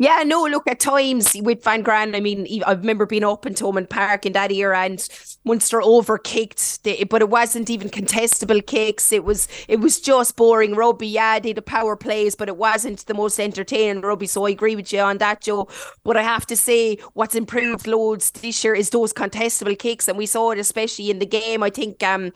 [0.00, 3.54] Yeah, no, look, at times with Van Graan, I mean, I remember being up in
[3.54, 5.04] Thomond Park in that era and
[5.44, 9.10] Munster overkicked, the, but it wasn't even contestable kicks.
[9.10, 11.08] It was it was just boring rugby.
[11.08, 14.28] Yeah, they had the power plays, but it wasn't the most entertaining rugby.
[14.28, 15.66] So I agree with you on that, Joe.
[16.04, 20.06] But I have to say, what's improved loads this year is those contestable kicks.
[20.06, 21.64] And we saw it especially in the game.
[21.64, 22.30] I think um,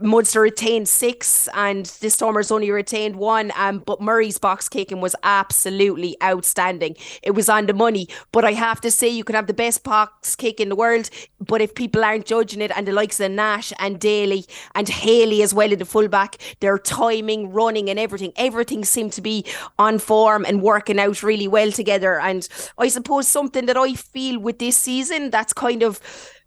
[0.00, 3.52] Munster retained six and the Stormers only retained one.
[3.56, 6.96] Um, but Murray's box kicking was absolutely outstanding.
[7.22, 8.08] It was on the money.
[8.32, 11.10] But I have to say, you can have the best box kick in the world,
[11.40, 15.42] but if people aren't judging it, and the likes of Nash and Daly and Haley
[15.42, 19.44] as well in the fullback, their timing, running, and everything, everything seemed to be
[19.78, 22.18] on form and working out really well together.
[22.20, 26.00] And I suppose something that I feel with this season, that's kind of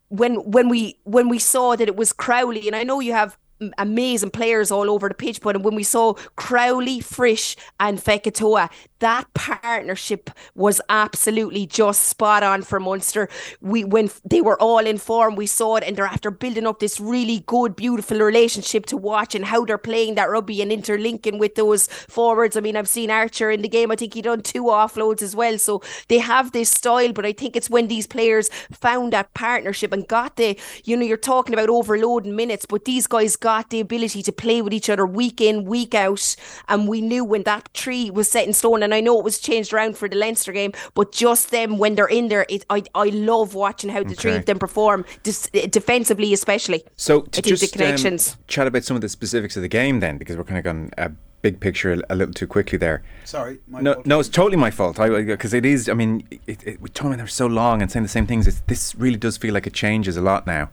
[0.09, 3.37] when when we when we saw that it was Crowley, and I know you have
[3.77, 8.69] amazing players all over the pitch, but when we saw Crowley, Frisch, and Fekitoa,
[8.99, 13.29] that partnership was absolutely just spot on for Munster.
[13.61, 16.79] We when they were all in form, we saw it, and they're after building up
[16.79, 21.39] this really good, beautiful relationship to watch and how they're playing that rugby and interlinking
[21.39, 22.57] with those forwards.
[22.57, 23.91] I mean, I've seen Archer in the game.
[23.91, 25.57] I think he done two offloads as well.
[25.57, 29.93] So they have this style, but I think it's when these players found that partnership
[29.93, 33.79] and got the, you know, you're talking about overloading minutes, but these guys got the
[33.79, 36.35] ability to play with each other week in, week out.
[36.67, 39.39] And we knew when that tree was set in stone, and I know it was
[39.39, 42.83] changed around for the Leinster game, but just them when they're in there, it, I
[42.95, 46.83] I love watching how the three of them perform, dis- defensively especially.
[46.95, 48.33] So to just the connections.
[48.33, 50.63] Um, chat about some of the specifics of the game then, because we're kind of
[50.63, 53.01] gone a big picture a, a little too quickly there.
[53.23, 54.05] Sorry, my no, fault.
[54.05, 54.97] no, it's totally my fault.
[54.97, 55.88] Because it is.
[55.89, 58.47] I mean, it, it, we told them they're so long and saying the same things.
[58.47, 60.69] It's, this really does feel like it changes a lot now.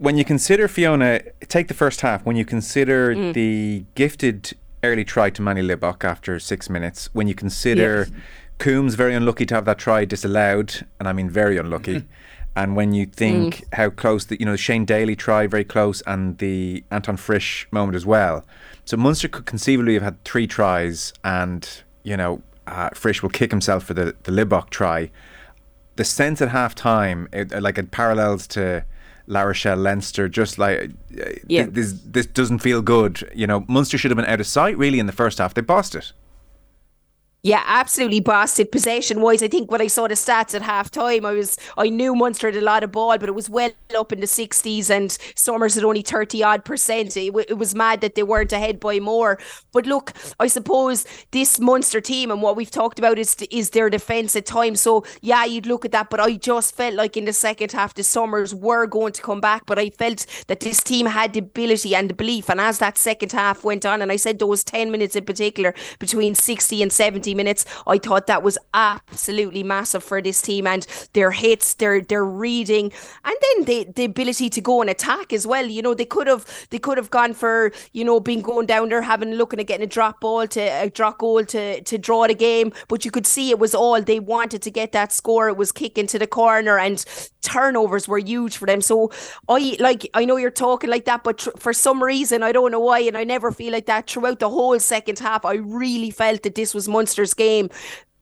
[0.00, 2.24] When you consider Fiona, take the first half.
[2.24, 3.34] When you consider mm.
[3.34, 8.08] the gifted early try to Manie Libbok after six minutes, when you consider
[8.58, 11.96] Coombes very unlucky to have that try disallowed, and I mean very unlucky.
[11.96, 12.12] Mm-hmm.
[12.56, 13.74] And when you think mm.
[13.74, 17.68] how close the you know the Shane Daly try very close and the Anton Frisch
[17.70, 18.46] moment as well,
[18.86, 21.68] so Munster could conceivably have had three tries, and
[22.04, 25.10] you know uh, Frisch will kick himself for the the Libok try.
[25.96, 28.86] The sense at half time, like it parallels to
[29.30, 31.62] La Rochelle Leinster, just like uh, Yeah.
[31.64, 33.30] th- this this doesn't feel good.
[33.34, 35.54] You know, Munster should have been out of sight really in the first half.
[35.54, 36.12] They bossed it.
[37.42, 39.42] Yeah, absolutely busted possession wise.
[39.42, 42.48] I think when I saw the stats at half time, I was I knew Munster
[42.48, 45.74] had a lot of ball, but it was well up in the sixties and Stormers
[45.74, 47.16] had only thirty odd percent.
[47.16, 49.38] It, w- it was mad that they weren't ahead by more.
[49.72, 53.88] But look, I suppose this Munster team and what we've talked about is is their
[53.88, 54.82] defence at times.
[54.82, 57.94] So yeah, you'd look at that, but I just felt like in the second half
[57.94, 61.38] the Stormers were going to come back, but I felt that this team had the
[61.38, 62.50] ability and the belief.
[62.50, 65.74] And as that second half went on, and I said those ten minutes in particular
[65.98, 70.86] between sixty and seventy minutes, I thought that was absolutely massive for this team and
[71.12, 72.92] their hits, their their reading,
[73.24, 75.66] and then the the ability to go and attack as well.
[75.66, 78.88] You know, they could have they could have gone for you know being going down
[78.88, 82.26] there, having looking at getting a drop ball to a drop goal to to draw
[82.26, 85.48] the game, but you could see it was all they wanted to get that score.
[85.48, 87.04] It was kicking to the corner and
[87.42, 88.80] turnovers were huge for them.
[88.80, 89.10] So
[89.48, 92.70] I like I know you're talking like that, but tr- for some reason I don't
[92.70, 95.44] know why, and I never feel like that throughout the whole second half.
[95.44, 96.88] I really felt that this was
[97.20, 97.70] Munster's game.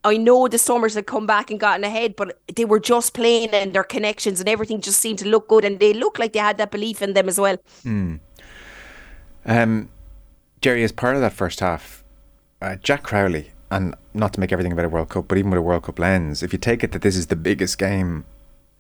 [0.05, 3.51] I know the Stormers had come back and gotten ahead, but they were just playing
[3.51, 6.39] and their connections and everything just seemed to look good, and they looked like they
[6.39, 7.59] had that belief in them as well.
[9.45, 9.89] Um,
[10.61, 12.05] Gerry, as part of that first half,
[12.63, 15.59] uh, Jack Crowley, and not to make everything about a World Cup, but even with
[15.59, 18.25] a World Cup lens, if you take it that this is the biggest game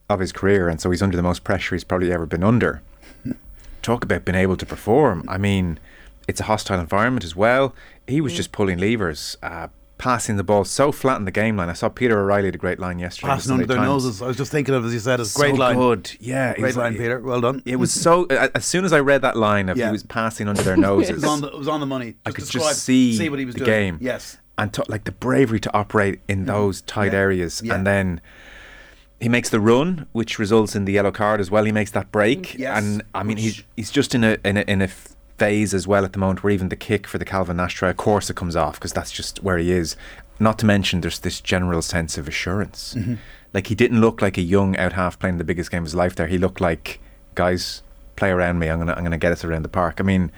[0.08, 2.80] of his career, and so he's under the most pressure he's probably ever been under,
[3.82, 5.24] talk about being able to perform.
[5.28, 5.78] I mean,
[6.28, 7.74] it's a hostile environment as well.
[8.06, 9.68] He was just pulling levers, uh,
[9.98, 11.68] passing the ball so flat in the game line.
[11.68, 13.28] I saw Peter O'Reilly had a great line yesterday.
[13.28, 14.04] Passing under their Times.
[14.04, 14.22] noses.
[14.22, 15.20] I was just thinking of as you said.
[15.20, 15.76] It's So great line.
[15.76, 16.12] good.
[16.20, 17.20] Yeah, Great line, like- Peter.
[17.20, 17.62] Well done.
[17.66, 18.24] It was so.
[18.26, 19.86] As soon as I read that line of Yeah.
[19.86, 22.14] he was passing under their It noses, was on the, it was on the money.
[22.24, 23.70] I could just see, see what he was the doing.
[23.70, 23.98] game.
[24.00, 24.38] Yes.
[24.56, 27.18] and to, like the bravery to operate in those tight Yeah.
[27.20, 27.74] areas, Yeah.
[27.74, 28.20] and then
[29.20, 31.64] he makes the run, which results in the yellow card as well.
[31.64, 32.76] He makes that break, Yes.
[32.82, 34.88] and I mean he's he's just in a in a in a
[35.38, 37.90] phase as well at the moment where even the kick for the Calvin Nash try,
[37.90, 39.96] of course, it comes off because that's just where he is.
[40.40, 42.94] Not to mention there's this general sense of assurance.
[42.94, 43.14] Mm-hmm.
[43.54, 45.94] Like he didn't look like a young out half playing the biggest game of his
[45.94, 46.14] life.
[46.14, 47.00] There, he looked like
[47.34, 47.82] guys
[48.16, 48.68] play around me.
[48.68, 49.96] I'm gonna I'm gonna get us around the park.
[50.00, 50.30] I mean.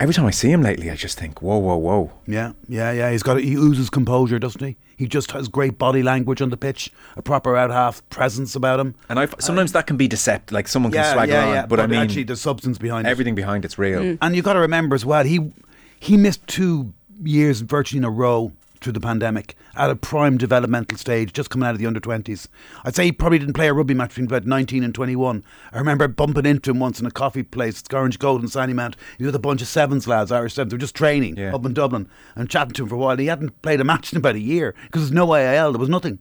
[0.00, 2.10] Every time I see him lately, I just think, whoa, whoa, whoa.
[2.26, 3.10] Yeah, yeah, yeah.
[3.12, 3.38] He's got.
[3.40, 4.76] He oozes composure, doesn't he?
[4.96, 8.80] He just has great body language on the pitch, a proper out half presence about
[8.80, 8.94] him.
[9.08, 10.52] And I sometimes that can be deceptive.
[10.52, 11.66] Like someone can Yeah, swagger yeah, on, yeah.
[11.66, 13.10] but, I mean, actually, the substance behind it.
[13.10, 14.00] everything behind it's real.
[14.00, 14.18] Mm.
[14.20, 15.52] And you've got to remember as well, he
[15.98, 18.52] he missed two years virtually in a row
[18.84, 22.46] through the pandemic at a prime developmental stage, just coming out of the under 20s.
[22.84, 25.42] I'd say he probably didn't play a rugby match between about 19 and 21.
[25.72, 28.74] I remember bumping into him once in a coffee place, it's Orange Gold and Sandy
[28.74, 28.96] Mount.
[29.18, 30.70] He was with a bunch of sevens lads, Irish sevens.
[30.70, 31.54] They were just training Yeah.
[31.54, 33.16] up in Dublin and chatting to him for a while.
[33.16, 35.88] He hadn't played a match in about a year because there's no IAL, there was
[35.88, 36.18] nothing.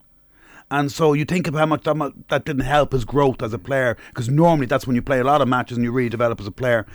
[0.72, 3.60] And so you think of how much that, that didn't help his growth as a
[3.60, 6.40] player, because normally that's when you play a lot of matches and you really develop
[6.40, 6.88] as a player.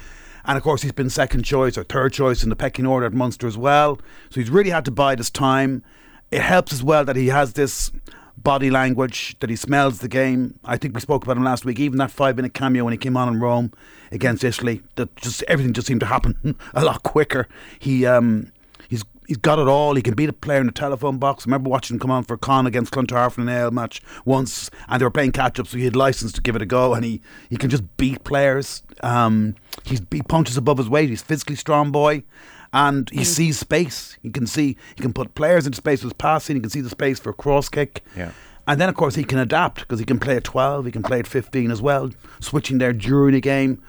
[0.49, 3.13] And of course, he's been second choice or third choice in the pecking order at
[3.13, 4.01] Munster as well.
[4.31, 5.85] So he's really had to bide his time.
[6.31, 7.93] It helps as well that he has this
[8.39, 10.59] body language, that he smells the game.
[10.65, 11.79] I think we spoke about him last week.
[11.79, 13.73] Even that five minute cameo when he came on in Rome
[14.11, 17.47] against Italy, that just everything just seemed to happen a lot quicker.
[17.79, 18.51] He um,
[19.29, 19.95] he's got it all.
[19.95, 21.45] He can beat a player in the telephone box.
[21.45, 24.71] I remember watching him come on for Con against Clontarf in an AL match once,
[24.89, 26.95] and they were playing catch up, so he had license to give it a go,
[26.95, 28.83] and he, he can just beat players.
[29.03, 31.11] Um, he's, he punches above his weight.
[31.11, 32.25] He's a physically strong boy.
[32.71, 34.19] And he sees space.
[34.23, 34.77] He can see.
[34.95, 36.57] He can put players into space with passing.
[36.57, 38.05] He can see the space for a cross kick.
[38.15, 38.33] Yeah.
[38.67, 41.03] And then, of course, he can adapt because he can play at 12, he can
[41.03, 42.11] play at 15 as well,
[42.41, 43.83] switching there during the game.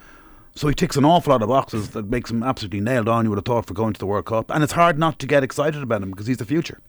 [0.60, 3.30] So he ticks an awful lot of boxes that makes him absolutely nailed on, you
[3.30, 4.52] would have thought, for going to the World Cup.
[4.52, 6.82] And it's hard not to get excited about him because he's the future.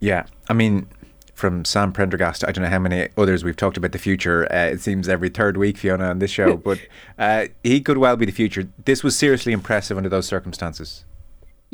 [0.00, 0.88] Yeah, I mean,
[1.34, 4.50] from Sam Prendergast, I don't know how many others we've talked about the future.
[4.50, 6.80] Uh, it seems every third week, Fiona, on this show, but
[7.18, 8.70] uh, he could well be the future.
[8.86, 11.04] This was seriously impressive under those circumstances.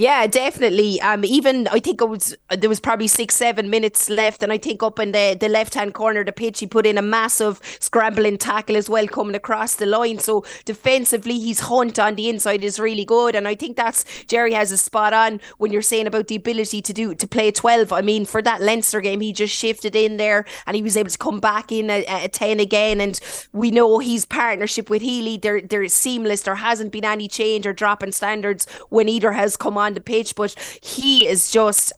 [0.00, 0.98] Yeah, definitely.
[1.02, 4.56] Um, even I think it was there was probably six, seven minutes left, and I
[4.56, 7.02] think up in the, the left hand corner of the pitch, he put in a
[7.02, 10.18] massive scrambling tackle as well, coming across the line.
[10.18, 14.54] So defensively, his hunt on the inside is really good, and I think that's Gerry
[14.54, 17.92] has a spot on when you're saying about the ability to do to play twelve.
[17.92, 21.10] I mean, for that Leinster game, he just shifted in there, and he was able
[21.10, 23.02] to come back in at, at ten again.
[23.02, 23.20] And
[23.52, 26.40] we know his partnership with Healy, they're they're seamless.
[26.40, 30.00] There hasn't been any change or drop in standards when either has come on the
[30.00, 31.92] Page but he is just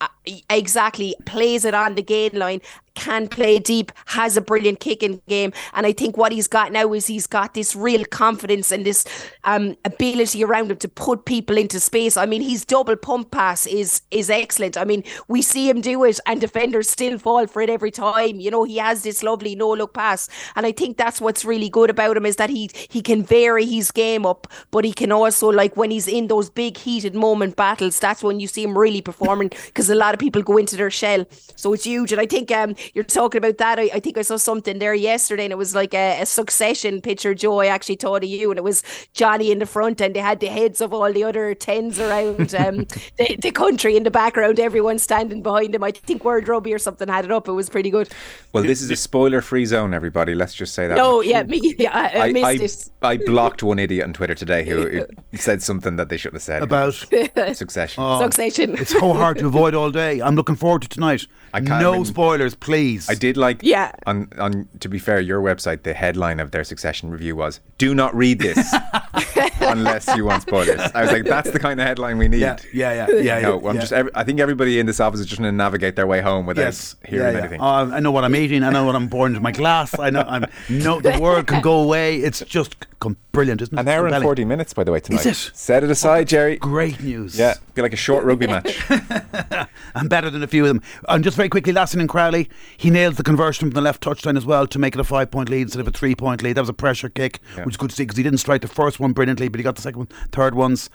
[0.48, 2.60] exactly plays it on the gain line
[2.94, 5.52] can play deep, has a brilliant kicking game.
[5.72, 9.04] And I think what he's got now is he's got this real confidence and this
[9.44, 12.16] um, ability around him to put people into space.
[12.16, 14.76] I mean, his double pump pass is is excellent.
[14.76, 18.40] I mean, we see him do it and defenders still fall for it every time.
[18.40, 20.28] You know, he has this lovely no look pass.
[20.56, 23.64] And I think that's what's really good about him is that he he can vary
[23.64, 27.56] his game up, but he can also like when he's in those big heated moment
[27.56, 30.76] battles, that's when you see him really performing because a lot of people go into
[30.76, 31.26] their shell.
[31.56, 32.12] So it's huge.
[32.12, 33.78] And I think um you're talking about that.
[33.78, 37.00] I, I think I saw something there yesterday and it was like a, a succession
[37.00, 37.60] picture, Joe.
[37.60, 40.40] I actually thought of you, and it was Johnny in the front, and they had
[40.40, 42.76] the heads of all the other tens around um,
[43.18, 45.84] the, the country in the background, everyone standing behind him.
[45.84, 47.48] I think World Rugby or something had it up.
[47.48, 48.08] It was pretty good.
[48.52, 50.34] Well, this is a spoiler-free zone, everybody.
[50.34, 50.96] Let's just say that.
[50.96, 51.26] No, much.
[51.26, 53.20] yeah, me, yeah, I, I missed I, it.
[53.20, 56.42] I blocked one idiot on Twitter today who who said something that they shouldn't have
[56.42, 58.18] said About Succession.
[58.18, 58.76] Succession.
[58.76, 60.01] it's so hard to avoid all day.
[60.02, 61.26] I'm looking forward to tonight.
[61.54, 63.08] I can't no even- spoilers, please.
[63.10, 63.92] I did like Yeah.
[64.06, 67.94] on on to be fair, your website, the headline of their succession review was Do
[67.94, 68.74] not read this
[69.60, 70.80] unless you want spoilers.
[70.94, 72.40] I was like, that's the kind of headline we need.
[72.40, 73.40] Yeah, yeah, yeah, yeah.
[73.40, 73.80] No, yeah, I'm yeah.
[73.80, 73.92] just.
[73.92, 76.46] every- I think everybody in this office is just going to navigate their way home
[76.46, 77.38] without Yes, hearing yeah, yeah.
[77.40, 77.60] anything.
[77.60, 78.62] Uh, I know what I'm eating.
[78.62, 79.98] I know what I'm pouring into my glass.
[79.98, 80.24] I know.
[80.26, 81.00] I'm no.
[81.00, 82.18] The world can go away.
[82.18, 83.80] It's just com- brilliant, isn't it?
[83.80, 85.26] An hour and forty minutes, by the way, tonight.
[85.26, 85.56] Is it?
[85.56, 86.56] Set it aside, Gerry.
[86.56, 87.38] Great news.
[87.38, 88.80] Yeah, be like a short rugby match.
[89.94, 90.82] I'm better than a few of them.
[91.08, 94.36] And just very quickly, Lasson and Crowley, he nailed the conversion from the left touchline
[94.36, 96.52] as well to make it a five point lead instead of a three point lead.
[96.52, 97.64] That was a pressure kick, Yeah.
[97.64, 99.64] which is good to see because he didn't strike the first one brilliantly, but he
[99.64, 100.88] got the second one, third ones.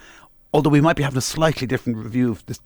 [0.54, 2.62] Although we might be having a slightly different review of, this,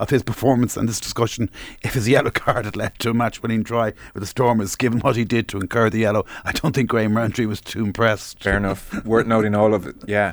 [0.00, 1.48] of his performance and this discussion
[1.82, 4.98] if his yellow card had led to a match winning try with the Stormers, given
[4.98, 6.26] what he did to incur the yellow.
[6.44, 8.42] I don't think Graham Rowntree was too impressed.
[8.42, 9.04] Fair enough.
[9.04, 9.94] Worth noting all of it.
[10.08, 10.32] Yeah.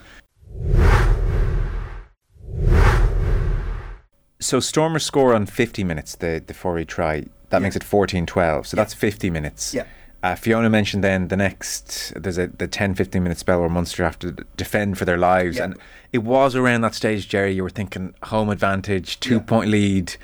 [4.39, 7.25] So Stormers score on 50 minutes, the, the Forey try.
[7.49, 8.67] That makes it 14 12.
[8.67, 9.73] So that's 50 minutes.
[9.73, 9.85] Yeah.
[10.21, 14.03] Uh, Fiona mentioned then the next, there's a the 10 15 minute spell where Munster
[14.03, 15.57] have to defend for their lives.
[15.57, 15.65] Yeah.
[15.65, 15.77] And
[16.11, 20.15] it was around that stage, Gerry, you were thinking home advantage, two point lead.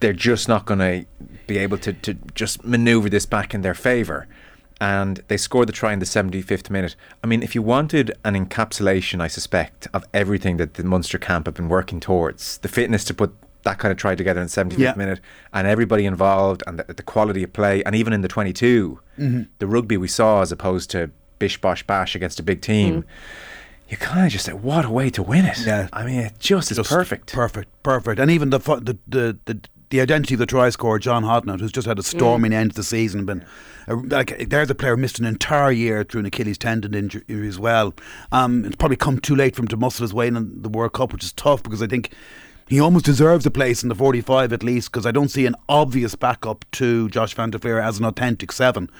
[0.00, 1.06] They're just not going to
[1.46, 4.28] be able to, to just maneuver this back in their favour
[4.80, 6.96] and they scored the try in the 75th minute.
[7.24, 11.46] I mean, if you wanted an encapsulation, I suspect, of everything that the Munster camp
[11.46, 14.52] have been working towards, the fitness to put that kind of try together in the
[14.52, 14.94] 75th Yeah.
[14.96, 15.20] minute,
[15.52, 19.42] and everybody involved, and the, the quality of play, and even in the 22, Mm-hmm.
[19.60, 23.04] the rugby we saw as opposed to bish bosh bash against a big team.
[23.88, 25.58] You kind of just say, what a way to win it.
[25.64, 25.88] Yeah.
[25.92, 27.32] I mean, it just is perfect.
[27.32, 28.20] Perfect, perfect.
[28.20, 31.72] And even the the the, the, the identity of the try scorer, John Hodnett, who's
[31.72, 33.44] just had a storming end to the season, been
[33.88, 37.22] uh, like there's a player who missed an entire year through an Achilles tendon injury
[37.46, 37.94] as well.
[38.32, 40.92] Um, it's probably come too late for him to muscle his way in the World
[40.92, 42.12] Cup, which is tough because I think.
[42.68, 45.54] He almost deserves a place in the 45 at least because I don't see an
[45.68, 48.90] obvious backup to Josh Van der Flier as an authentic seven.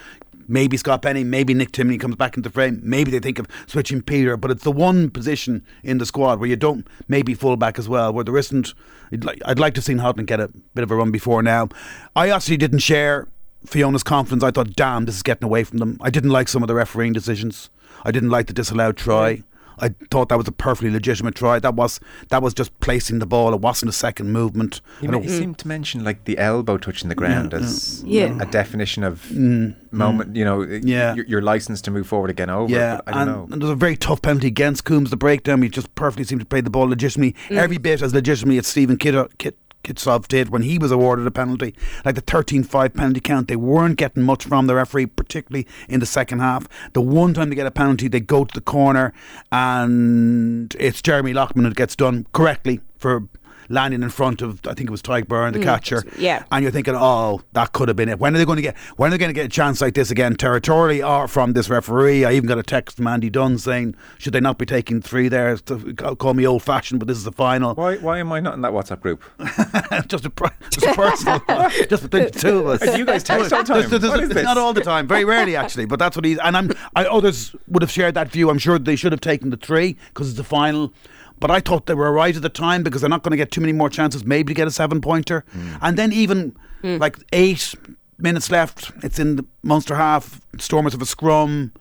[0.49, 2.81] Maybe Scott Penny, maybe Nick Timoney comes back into frame.
[2.83, 6.49] Maybe they think of switching Peter, but it's the one position in the squad where
[6.49, 8.75] you don't maybe fullback as well, where there isn't.
[9.13, 11.69] I'd like, to have seen Houghton get a bit of a run before now.
[12.15, 13.29] I actually didn't share
[13.65, 14.43] Fiona's confidence.
[14.43, 15.99] I thought, damn, this is getting away from them.
[16.01, 17.71] I didn't like some of the refereeing decisions.
[18.05, 19.43] I didn't like the disallowed try.
[19.79, 21.59] I thought that was a perfectly legitimate try.
[21.59, 23.53] That was that was just placing the ball.
[23.55, 24.81] It wasn't a second movement.
[25.01, 28.03] He, I ma- don't- he seemed to mention like the elbow touching the ground as
[28.03, 28.05] mm.
[28.07, 28.39] Yeah.
[28.41, 29.75] a definition of mm.
[29.75, 29.93] Mm.
[29.93, 30.37] moment.
[30.37, 30.81] You know, Mm.
[30.85, 31.15] Yeah.
[31.15, 32.73] your, your license to move forward again over.
[32.73, 33.49] Yeah, I don't and, know.
[33.53, 35.11] and there's a very tough penalty against Coombes.
[35.11, 38.59] The breakdown, he just perfectly seemed to play the ball legitimately, every bit as legitimately
[38.59, 39.55] as Stephen Kidder, Kid-
[39.87, 41.75] Kit- Kitsov did when he was awarded a penalty.
[42.05, 46.07] Like the 13-5 penalty count, they weren't getting much from the referee, particularly in the
[46.07, 46.69] second half.
[46.93, 49.13] The one time they get a penalty, they go to the corner,
[49.51, 53.29] and it's Jeremy Loughman who gets done correctly for
[53.69, 56.03] landing in front of I think it was Tadhg Beirne, the mm, catcher.
[56.19, 56.45] yeah.
[56.53, 58.19] And you're thinking, oh, that could have been it.
[58.19, 58.77] When are they going to get?
[58.97, 61.69] When are they going to get a chance like this again, territorially or from this
[61.69, 62.25] referee?
[62.25, 65.29] I even got a text from Andy Dunne saying, should they not be taking three
[65.29, 65.57] there?
[65.57, 67.75] To call me old fashioned, but this is the final.
[67.75, 69.23] Why, why am I not in that WhatsApp group?
[70.09, 71.41] just a pri- just a personal,
[71.89, 72.97] just between the two of us.
[72.99, 73.89] You guys text all the time.
[73.91, 74.45] there's- What is it's this?
[74.45, 76.39] Not all the time, very rarely actually, but that's what he's.
[76.39, 76.71] And I'm.
[76.95, 78.51] I, others would have shared that view.
[78.51, 80.93] I'm sure they should have taken the three because it's the final.
[81.39, 83.51] But I thought they were right at the time because they're not going to get
[83.51, 85.45] too many more chances, maybe to get a seven pointer.
[85.83, 87.75] And then even like eight
[88.19, 90.41] minutes left, it's in the Munster half.
[90.59, 91.73] Stormers have a scrum.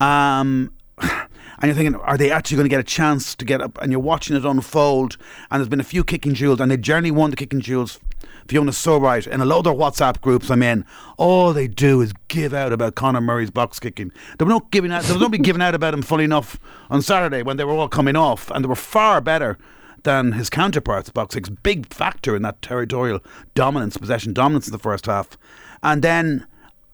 [0.00, 3.78] Um, and you're thinking, are they actually going to get a chance to get up?
[3.82, 5.16] And you're watching it unfold.
[5.50, 8.00] And there's been a few kicking duels, and they generally won the kicking duels.
[8.48, 9.26] Fiona's so right.
[9.26, 10.84] In a lot of their WhatsApp groups I'm in,
[11.16, 14.12] all they do is give out about Conor Murray's box kicking.
[14.38, 15.02] They were not giving out.
[15.04, 16.58] There was nobody giving out about him fully enough
[16.90, 19.58] on Saturday when they were all coming off, and they were far better
[20.02, 21.10] than his counterparts.
[21.10, 23.20] Box kicks, big factor in that territorial
[23.54, 25.38] dominance, possession dominance in the first half,
[25.82, 26.46] and then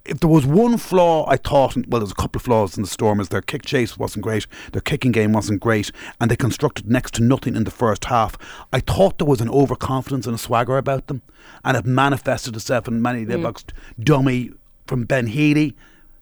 [0.05, 2.89] if there was one flaw, I thought, well, there's a couple of flaws in the
[2.89, 3.29] Stormers.
[3.29, 7.23] Their kick chase wasn't great, their kicking game wasn't great, and they constructed next to
[7.23, 8.37] nothing in the first half.
[8.73, 11.23] I thought there was an overconfidence and a swagger about them,
[11.65, 13.47] and it manifested itself in many Mm.
[13.47, 14.51] of the dummy
[14.87, 15.77] from Ben Healy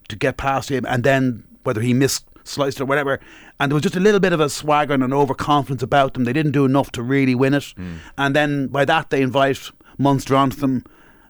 [0.09, 3.21] to get past him, and then whether he missed sliced or whatever.
[3.61, 6.25] And there was just a little bit of a swagger and an overconfidence about them.
[6.25, 7.75] They didn't do enough to really win it.
[8.17, 10.83] And then by that, they invite Munster onto them.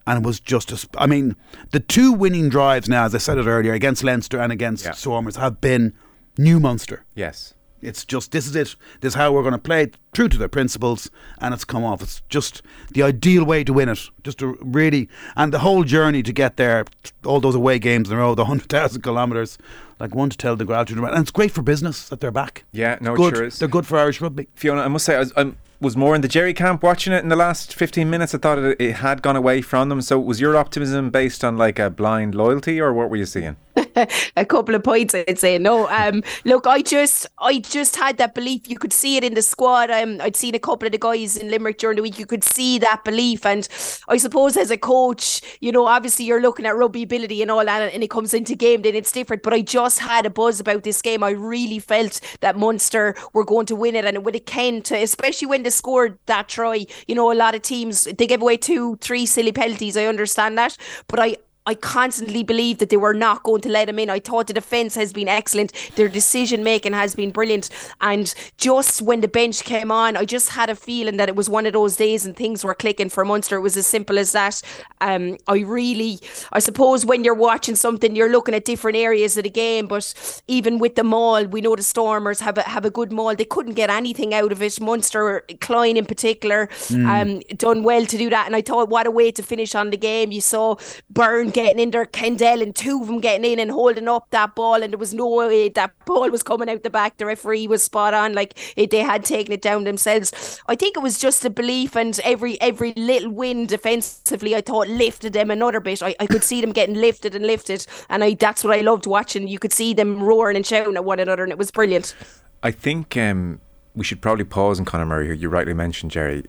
[0.08, 1.36] And it was just, a, sp- I mean,
[1.70, 4.92] the two winning drives now, as I said it earlier, against Leinster and against Yeah.
[4.92, 5.92] Stormers have been
[6.38, 7.04] new Munster.
[7.14, 7.52] Yes.
[7.82, 8.74] It's just this is it.
[9.00, 12.02] This is how we're going to play true to their principles, and it's come off.
[12.02, 14.00] It's just the ideal way to win it.
[14.24, 16.86] Just to really, and the whole journey to get there,
[17.24, 19.58] all those away games in a row, the hundred thousand kilometres,
[20.00, 22.64] like one to tell the gratitude, and it's great for business that they're back.
[22.72, 23.36] Yeah, no, it good.
[23.36, 23.58] sure is.
[23.60, 24.48] They're good for Irish rugby.
[24.56, 27.22] Fiona, I must say, I was, I was more in the Gerry camp watching it
[27.22, 28.34] in the last 15 minutes.
[28.34, 30.00] I thought it, it had gone away from them.
[30.00, 33.56] So was your optimism based on like a blind loyalty or what were you seeing?
[34.36, 35.58] a couple of points I'd say.
[35.58, 38.68] No um look I just I just had that belief.
[38.68, 39.90] You could see it in the squad.
[39.90, 42.18] Um, I'd seen a couple of the guys in Limerick during the week.
[42.18, 43.44] You could see that belief.
[43.46, 43.68] And
[44.08, 47.64] I suppose as a coach you know obviously you're looking at rugby ability and all
[47.64, 49.42] that and it comes into game then it's different.
[49.42, 51.22] But I just had a buzz about this game.
[51.22, 54.04] I really felt that Munster were going to win it.
[54.04, 57.34] And it would have Ken to especially when they scored that try you know a
[57.34, 59.96] lot of teams they gave away two three silly penalties.
[59.96, 60.76] I understand that.
[61.08, 61.36] But I
[61.68, 64.08] I constantly believed that they were not going to let him in.
[64.08, 65.74] I thought the defence has been excellent.
[65.96, 67.68] Their decision making has been brilliant.
[68.00, 71.50] And just when the bench came on, I just had a feeling that it was
[71.50, 73.56] one of those days and things were clicking for Munster.
[73.56, 74.62] It was as simple as that.
[75.02, 76.20] Um, I really,
[76.52, 79.88] I suppose when you're watching something, you're looking at different areas of the game.
[79.88, 83.36] But even with the maul, we know the Stormers have a, have a good maul.
[83.36, 84.80] They couldn't get anything out of it.
[84.80, 88.46] Munster, Kleyn in particular, um, done well to do that.
[88.46, 90.32] And I thought, what a way to finish on the game.
[90.32, 90.76] You saw
[91.10, 94.54] Byrne getting in there, Kendall, and two of them getting in and holding up that
[94.54, 94.80] ball.
[94.80, 97.16] And there was no way that ball was coming out the back.
[97.16, 98.32] The referee was spot on.
[98.32, 100.60] Like it, they had taken it down themselves.
[100.68, 104.86] I think it was just a belief, and every every little win defensively, I thought
[104.86, 106.00] lifted them another bit.
[106.00, 109.06] I, I could see them getting lifted and lifted, and I that's what I loved
[109.06, 109.48] watching.
[109.48, 112.14] You could see them roaring and shouting at one another, and it was brilliant.
[112.62, 113.60] I think um,
[113.96, 116.44] we should probably pause on Conor Murray, who you rightly mentioned, Gerry.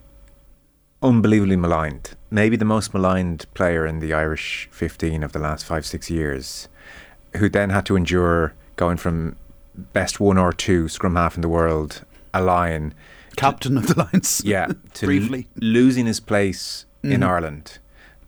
[1.02, 2.16] Unbelievably maligned.
[2.30, 6.68] Maybe the most maligned player in the Irish 15 of the last five, six years,
[7.38, 9.36] who then had to endure going from
[9.94, 12.94] best one or two scrum half in the world, a lion,
[13.36, 14.42] Captain of the Lions.
[14.46, 15.48] yeah, to Briefly.
[15.62, 17.24] l- losing his place in mm-hmm.
[17.24, 17.80] Ireland,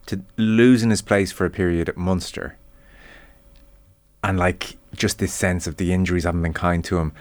[0.06, 2.58] to losing his place for a period at Munster,
[4.24, 7.12] and like just this sense of the injuries haven't been kind to him.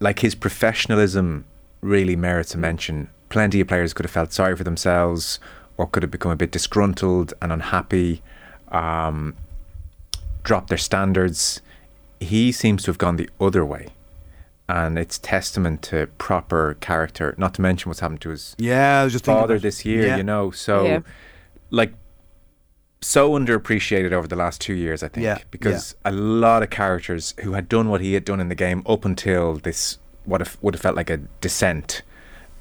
[0.00, 1.44] Like his professionalism
[1.80, 2.60] really merits a mm.
[2.60, 3.10] mention.
[3.32, 5.40] Plenty of players could have felt sorry for themselves
[5.78, 8.20] or could have become a bit disgruntled and unhappy,
[8.70, 9.34] um,
[10.42, 11.62] dropped their standards.
[12.20, 13.88] He seems to have gone the other way.
[14.68, 19.04] And it's testament to proper character, not to mention what's happened to his Yeah, I
[19.04, 20.16] was just thinking father this year, Yeah.
[20.18, 20.50] you know.
[20.50, 21.00] So, Yeah.
[21.70, 21.94] like,
[23.00, 27.34] so underappreciated over the last two years, I think, Yeah, because a lot of characters
[27.44, 30.62] who had done what he had done in the game up until this, what if
[30.62, 32.02] would have felt like a descent,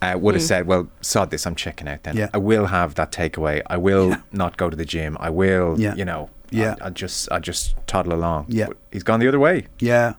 [0.02, 2.04] uh, would have said, "Well, sod this, I'm checking out.
[2.04, 2.30] Then Yeah.
[2.34, 3.62] I will have that takeaway.
[3.68, 4.22] I will Yeah.
[4.32, 5.18] not go to the gym.
[5.20, 5.94] I will, Yeah.
[5.96, 6.76] you know, Yeah.
[6.82, 8.46] I, I just, I just toddle along.
[8.50, 8.68] Yeah.
[8.68, 9.68] But he's gone the other way.
[9.80, 10.14] Yeah.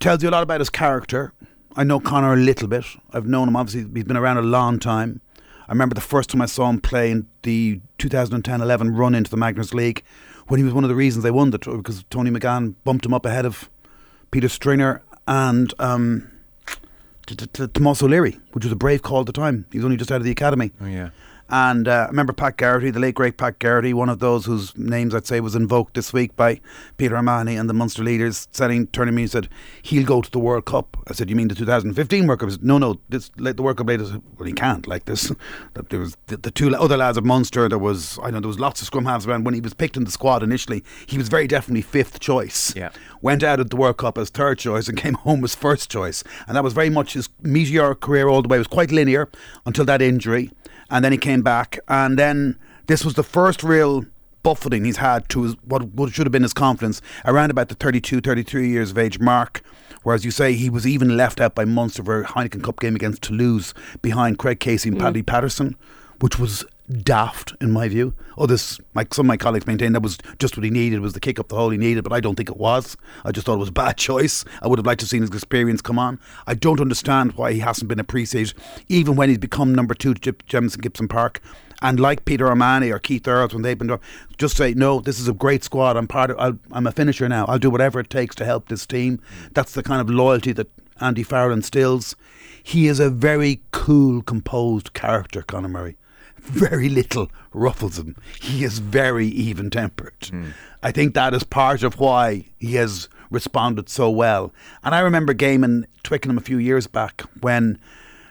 [0.00, 1.32] Tells you a lot about his character.
[1.76, 2.84] I know Conor a little bit.
[3.12, 5.20] I've known him, obviously, he's been around a long time.
[5.68, 9.30] I remember the first time I saw him play in the 2010 11 run into
[9.30, 10.02] the Magners League
[10.46, 13.04] when he was one of the reasons they won the tour because Tony McGahan bumped
[13.04, 13.68] him up ahead of
[14.30, 16.30] Peter Stringer and um,
[17.28, 19.66] t- t- t- Tomas O'Leary, which was a brave call at the time.
[19.70, 20.72] He was only just out of the academy.
[20.80, 21.10] Oh yeah.
[21.50, 24.76] And uh, I remember Pat Geraghty, the late great Pat Geraghty, one of those whose
[24.76, 26.60] names I'd say was invoked this week by
[26.98, 29.48] Peter O'Mahony and the Munster leaders, saying, turning to me and said,
[29.80, 30.96] he'll go to the World Cup.
[31.08, 32.50] I said, you mean the 2015 World Cup?
[32.50, 34.04] Said, no, no, this, like, the World Cup later,
[34.36, 34.86] well, he can't.
[34.86, 35.32] Like this,
[35.88, 38.60] there was the, the, two other lads of Munster, there was, I know, there was
[38.60, 39.44] lots of scrum halves around.
[39.44, 42.74] When he was picked in the squad initially, he was very definitely fifth choice.
[42.76, 42.90] Yeah.
[43.22, 46.22] Went out at the World Cup as third choice and came home as first choice.
[46.46, 48.58] And that was very much his meteoric career all the way.
[48.58, 49.30] It was quite linear
[49.64, 50.50] until that injury
[50.90, 54.04] and then he came back, and then this was the first real
[54.42, 57.74] buffeting he's had to his, what, what should have been his confidence around about the
[57.74, 59.62] 32, 33 years of age mark.
[60.02, 62.94] Whereas you say he was even left out by Munster for a Heineken Cup game
[62.94, 65.02] against Toulouse behind Craig Casey and mm.
[65.02, 65.76] Paddy Patterson,
[66.20, 68.14] which was daft in my view.
[68.36, 71.12] Oh, Others, like some of my colleagues, maintain that was just what he needed was
[71.12, 72.96] the kick up the hole he needed, but I don't think it was.
[73.24, 74.44] I just thought it was a bad choice.
[74.62, 76.18] I would have liked to have seen his experience come on.
[76.46, 78.54] I don't understand why he hasn't been appreciated,
[78.88, 81.40] even when he's become number two to Jamison Gibson Park.
[81.80, 84.00] And like Peter O'Mahony or Keith Earls when they've been
[84.36, 84.98] just say no.
[84.98, 85.96] This is a great squad.
[85.96, 86.58] I'm part of.
[86.72, 87.44] i am a finisher now.
[87.46, 89.20] I'll do whatever it takes to help this team.
[89.52, 90.68] That's the kind of loyalty that
[91.00, 92.16] Andy Farrell instills.
[92.60, 95.96] He is a very cool, composed character, Conor Murray
[96.48, 98.16] very little ruffles him.
[98.40, 100.20] He is very even tempered.
[100.20, 100.52] Mm.
[100.82, 104.52] I think that is part of why he has responded so well.
[104.82, 107.78] And I remember game in Twickenham a few years back when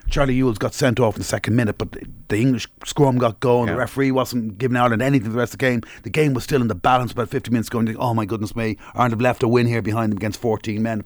[0.10, 1.92] Charlie Ewels got sent off in the second minute, but
[2.30, 3.68] the English scrum got going.
[3.68, 3.74] Yeah.
[3.74, 5.82] The referee wasn't giving Ireland anything for the rest of the game.
[6.04, 8.78] The game was still in the balance about 50 minutes going, oh my goodness me,
[8.94, 11.04] Ireland have left a win here behind them against 14 men.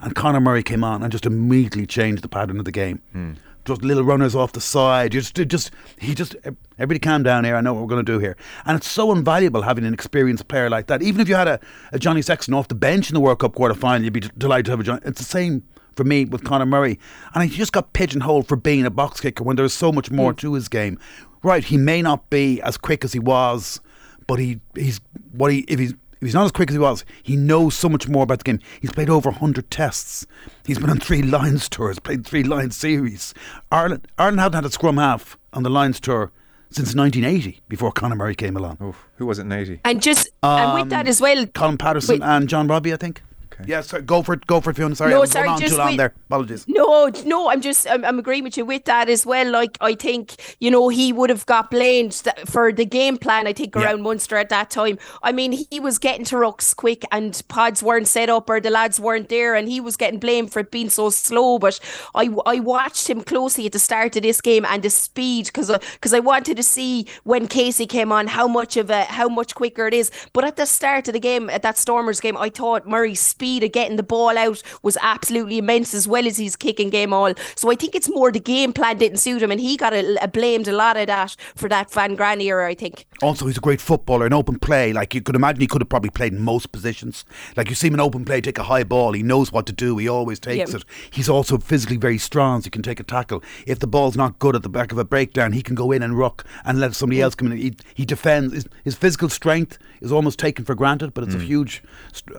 [0.00, 3.02] And Conor Murray came on and just immediately changed the pattern of the game.
[3.14, 5.12] Mm just little runners off the side.
[5.12, 6.36] Just, just he just
[6.78, 7.56] everybody calm down here.
[7.56, 8.36] I know what we're going to do here,
[8.66, 11.02] and it's so invaluable having an experienced player like that.
[11.02, 11.60] Even if you had a,
[11.92, 14.66] a Johnny Sexton off the bench in the World Cup quarter final, you'd be delighted
[14.66, 15.00] to have a Johnny.
[15.04, 15.62] It's the same
[15.96, 16.98] for me with Conor Murray,
[17.34, 20.32] and he just got pigeonholed for being a box kicker when there's so much more
[20.32, 20.38] mm.
[20.38, 20.98] to his game.
[21.42, 23.80] Right, he may not be as quick as he was,
[24.26, 25.00] but he he's
[25.32, 25.94] what he if he's
[26.24, 28.60] he's not as quick as he was, he knows so much more about the game.
[28.80, 30.26] He's played over 100 tests.
[30.66, 33.34] He's been on three Lions tours, played three Lions series.
[33.70, 36.32] Ireland, Ireland hadn't had a scrum half on the Lions tour
[36.70, 38.78] since 1980 before Conor Murray came along.
[38.82, 39.80] Oof, who was it in 80?
[39.84, 43.22] And just um, and with that as well, Colin Patterson and John Robbie, I think.
[43.54, 43.64] Okay.
[43.68, 44.46] Yes, yeah, go for it.
[44.46, 44.96] Go for it, Fiona.
[44.96, 46.12] Sorry, no, I'm sorry, on too long there.
[46.28, 46.66] Apologies.
[46.66, 49.50] No, no, I'm just I'm, I'm, agreeing with you with that as well.
[49.50, 52.14] Like I think you know he would have got blamed
[52.46, 53.46] for the game plan.
[53.46, 54.02] I think around yeah.
[54.02, 54.98] Munster at that time.
[55.22, 58.70] I mean he was getting to rucks quick and pods weren't set up or the
[58.70, 61.58] lads weren't there, and he was getting blamed for it being so slow.
[61.58, 61.78] But
[62.14, 65.70] I I watched him closely at the start of this game and the speed because
[65.92, 69.54] because I wanted to see when Casey came on how much of a how much
[69.54, 70.10] quicker it is.
[70.32, 73.43] But at the start of the game at that Stormers game, I thought Murray's speed
[73.44, 77.12] speed of getting the ball out was absolutely immense, as well as his kicking game
[77.12, 77.34] all.
[77.56, 80.16] So I think it's more the game plan didn't suit him, and he got a,
[80.24, 83.06] a blamed a lot of that for that Van Graan era, I think.
[83.20, 84.94] Also, he's a great footballer in open play.
[84.94, 87.26] Like you could imagine, he could have probably played in most positions.
[87.54, 89.74] Like you see him in open play, take a high ball, he knows what to
[89.74, 89.98] do.
[89.98, 90.82] He always takes it.
[91.10, 93.42] He's also physically very strong, so he can take a tackle.
[93.66, 96.02] If the ball's not good at the back of a breakdown, he can go in
[96.02, 97.58] and ruck and let somebody else come in.
[97.58, 98.54] He, he defends.
[98.54, 101.42] His, his physical strength is almost taken for granted, but it's mm.
[101.42, 101.82] a huge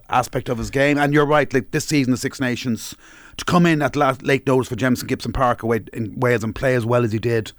[0.10, 0.95] aspect of his game.
[0.98, 2.96] And you're right, like this season, the Six Nations,
[3.38, 6.56] to come in at last, late notice for Jamison Gibson Park away in Wales and
[6.56, 7.52] play as well as he did.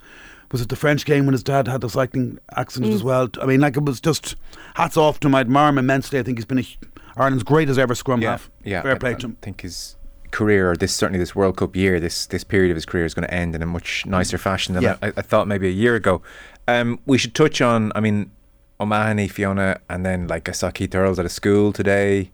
[0.51, 2.95] Was it the French game when his dad had the cycling accident mm.
[2.95, 3.29] as well?
[3.41, 4.35] I mean, like it was just
[4.75, 5.35] hats off to him.
[5.35, 6.19] I admire him immensely.
[6.19, 6.77] I think he's been a,
[7.17, 8.49] Ireland's greatest ever scrum yeah, half.
[8.63, 9.37] Yeah, fair play I, to him.
[9.41, 9.97] I think his
[10.31, 13.13] career, or this certainly this World Cup year, this this period of his career is
[13.13, 14.97] going to end in a much nicer fashion than yeah.
[15.01, 16.21] I, I, thought maybe a year ago.
[16.67, 17.91] Um, we should touch on.
[17.93, 18.31] I mean,
[18.79, 22.31] O'Mahony, Fiona, and then like I saw Keith Earls at a school today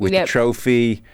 [0.00, 0.26] with yep.
[0.26, 1.04] the trophy.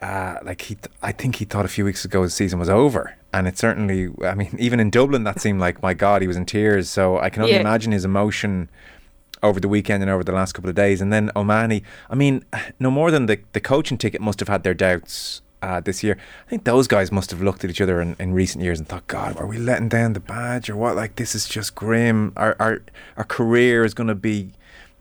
[0.00, 2.70] Uh, like he, th- I think he thought a few weeks ago the season was
[2.70, 4.08] over, and it certainly.
[4.24, 6.88] I mean, even in Dublin, that seemed like my God, he was in tears.
[6.88, 7.60] So I can only yeah.
[7.60, 8.70] imagine his emotion
[9.42, 11.00] over the weekend and over the last couple of days.
[11.00, 12.44] And then O'Mahony, I mean,
[12.80, 16.16] no more than the the coaching ticket must have had their doubts uh, this year.
[16.46, 18.88] I think those guys must have looked at each other in, in recent years and
[18.88, 20.94] thought, God, are we letting down the badge or what?
[20.96, 22.32] Like this is just grim.
[22.36, 22.82] Our our
[23.16, 24.52] our career is going to be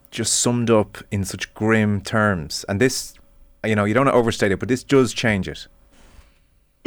[0.10, 2.66] just summed up in such grim terms.
[2.68, 3.14] And this
[3.68, 5.68] you know, you don't want to overstate it, but this does change it.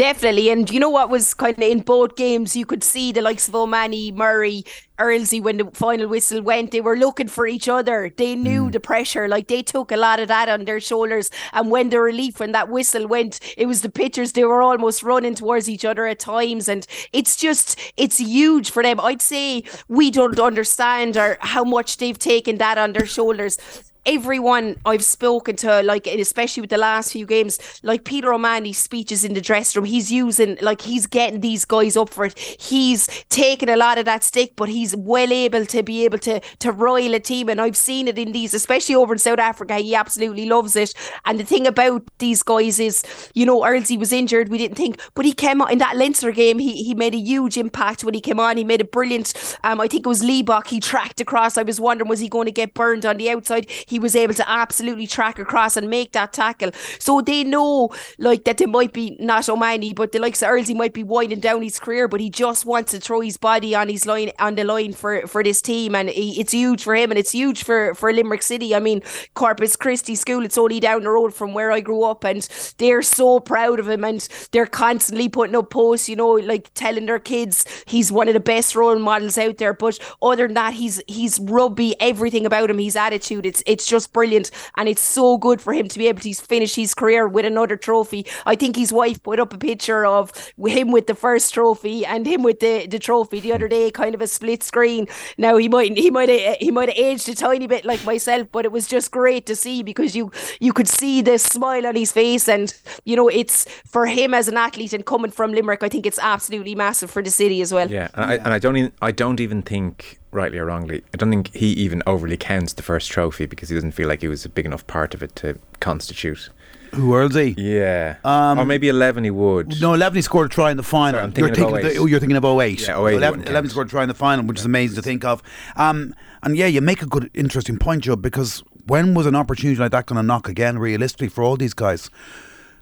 [0.00, 0.48] Definitely.
[0.48, 3.48] And you know what was kind of in both games, you could see the likes
[3.48, 4.64] of O'Mahony, Murray,
[4.98, 8.10] Earlsey, when the final whistle went, they were looking for each other.
[8.16, 8.72] They knew mm.
[8.72, 9.28] the pressure.
[9.28, 11.30] Like they took a lot of that on their shoulders.
[11.52, 15.02] And when the relief, when that whistle went, it was the pitchers, they were almost
[15.02, 16.66] running towards each other at times.
[16.66, 19.00] And it's just, it's huge for them.
[19.00, 23.58] I'd say we don't understand or how much they've taken that on their shoulders
[24.06, 29.24] everyone I've spoken to, like especially with the last few games, like Peter O'Mahony's speeches
[29.24, 32.38] in the dressing room, he's using like he's getting these guys up for it.
[32.38, 36.40] He's taking a lot of that stick, but he's well able to be able to
[36.40, 37.48] to roil a team.
[37.48, 39.76] And I've seen it in these, especially over in South Africa.
[39.78, 40.94] He absolutely loves it.
[41.24, 44.48] And the thing about these guys is, you know, Earlsey was injured.
[44.48, 46.58] We didn't think, but he came on in that Leinster game.
[46.58, 48.56] He he made a huge impact when he came on.
[48.56, 49.32] He made a brilliant.
[49.64, 50.68] Um, I think it was Libbok.
[50.68, 51.56] He tracked across.
[51.56, 53.70] I was wondering was he going to get burned on the outside.
[53.90, 56.70] He was able to absolutely track across and make that tackle.
[56.98, 60.76] So they know like that they might be not O'Mahony, but the likes of Earlsey
[60.76, 63.88] might be winding down his career, but he just wants to throw his body on
[63.88, 67.10] his line on the line for for this team, and he, it's huge for him,
[67.10, 68.74] and it's huge for for Limerick City.
[68.74, 69.02] I mean,
[69.34, 72.46] Corpus Christi School, it's only down the road from where I grew up, and
[72.78, 77.06] they're so proud of him, and they're constantly putting up posts, you know, like telling
[77.06, 79.74] their kids he's one of the best role models out there.
[79.74, 84.12] But other than that, he's he's rugby, everything about him, his attitude, it's it's just
[84.12, 87.44] brilliant, and it's so good for him to be able to finish his career with
[87.44, 88.26] another trophy.
[88.46, 92.26] I think his wife put up a picture of him with the first trophy and
[92.26, 95.06] him with the, the trophy the other day, kind of a split screen.
[95.38, 98.48] Now he might he might have, he might have aged a tiny bit like myself,
[98.52, 101.96] but it was just great to see because you you could see the smile on
[101.96, 102.74] his face, and
[103.04, 106.18] you know it's for him as an athlete and coming from Limerick, I think it's
[106.18, 107.90] absolutely massive for the city as well.
[107.90, 111.16] Yeah, and I, and I don't even, I don't even think rightly or wrongly, I
[111.16, 114.28] don't think he even overly counts the first trophy because he doesn't feel like he
[114.28, 116.50] was a big enough part of it to constitute.
[116.94, 117.54] Who Earlsey?
[117.56, 119.80] Yeah, Um, or maybe eleven he would.
[119.80, 121.20] No, 11 he scored a try in the final.
[121.20, 121.98] Sorry, you're of thinking 08.
[121.98, 122.80] oh, you're thinking of 08.
[122.80, 125.24] Yeah, 08 11, 11 scored a try in the final, which is amazing to think
[125.24, 125.40] of.
[125.76, 129.78] Um, and yeah, you make a good, interesting point, Joe, because when was an opportunity
[129.78, 132.10] like that going to knock again, realistically, for all these guys?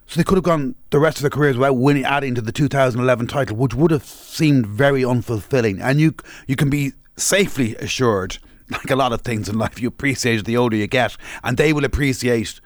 [0.07, 2.51] So they could have gone the rest of their careers without winning, adding to the
[2.53, 5.81] 2011 title, which would have seemed very unfulfilling.
[5.83, 6.15] And you
[6.47, 8.39] you can be safely assured,
[8.71, 11.57] like a lot of things in life, you appreciate it the older you get, and
[11.57, 12.61] they will appreciate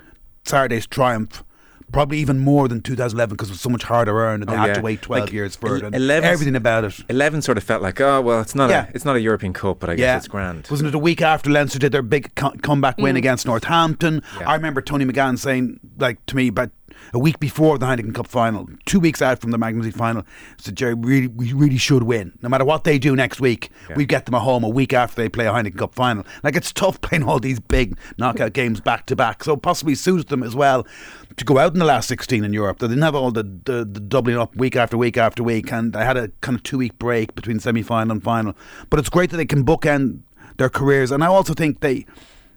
[0.44, 1.44] Saturday's triumph.
[1.92, 4.60] Probably even more than 2011 because it was so much harder earned and they Oh,
[4.60, 5.82] had to wait 12 Like, years for it.
[5.82, 6.94] el- And 11's everything about it.
[7.10, 8.86] Eleven sort of felt like, oh well, it's not Yeah.
[8.86, 10.66] a, it's not a European Cup, but I guess Yeah, it's grand.
[10.70, 13.18] Wasn't it a week after Leinster did their big co- comeback win mm.
[13.18, 14.22] against Northampton?
[14.40, 14.48] Yeah.
[14.48, 16.70] I remember Tony McGann saying, like to me, about
[17.12, 20.24] a week before the Heineken Cup final, two weeks out from the Magners League final,
[20.56, 22.32] said Gerry, really, we really should win.
[22.42, 25.20] No matter what they do next week, we get them at home a week after
[25.20, 26.24] they play a Heineken Cup final.
[26.42, 29.44] Like it's tough playing all these big knockout games back to back.
[29.44, 30.86] So possibly suits them as well
[31.36, 32.78] to go out in the last 16 in Europe.
[32.78, 35.92] They didn't have all the, the, the doubling up week after week after week, and
[35.92, 38.54] they had a kind of two week break between semi final and final.
[38.90, 40.20] But it's great that they can bookend
[40.58, 42.06] their careers, and I also think they.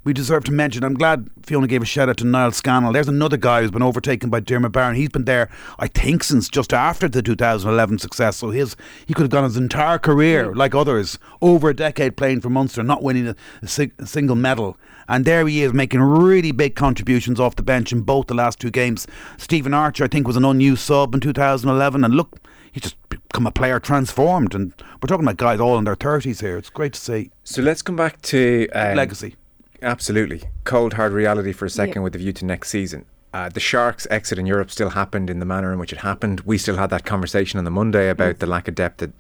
[0.06, 0.84] We deserve to mention.
[0.84, 2.94] I'm glad Fiona gave a shout out to Niall Scannell.
[2.94, 4.96] There's another guy who's been overtaken by Diarmuid Barron.
[4.96, 5.50] He's been there,
[5.80, 8.38] I think, since just after the 2011 success.
[8.38, 8.76] So his
[9.08, 12.84] he could have gone his entire career, like others, over a decade playing for Munster,
[12.84, 14.78] not winning a, a, sig- a single medal.
[15.08, 18.60] And there he is making really big contributions off the bench in both the last
[18.60, 19.08] two games.
[19.38, 22.38] Stephen Archer, I think, was an unused sub in 2011, and look,
[22.72, 24.54] he's just become a player transformed.
[24.54, 26.60] And we're talking about guys all in their 30s here.
[26.60, 27.32] It's great to see.
[27.44, 29.36] So let's come back to um, Legacy.
[29.82, 30.44] Absolutely.
[30.64, 33.06] Cold, hard reality for a second with a view to next season.
[33.34, 36.42] Uh, the Sharks' exit in Europe still happened in the manner in which it happened.
[36.42, 39.12] We still had that conversation on the Monday about the lack of depth at,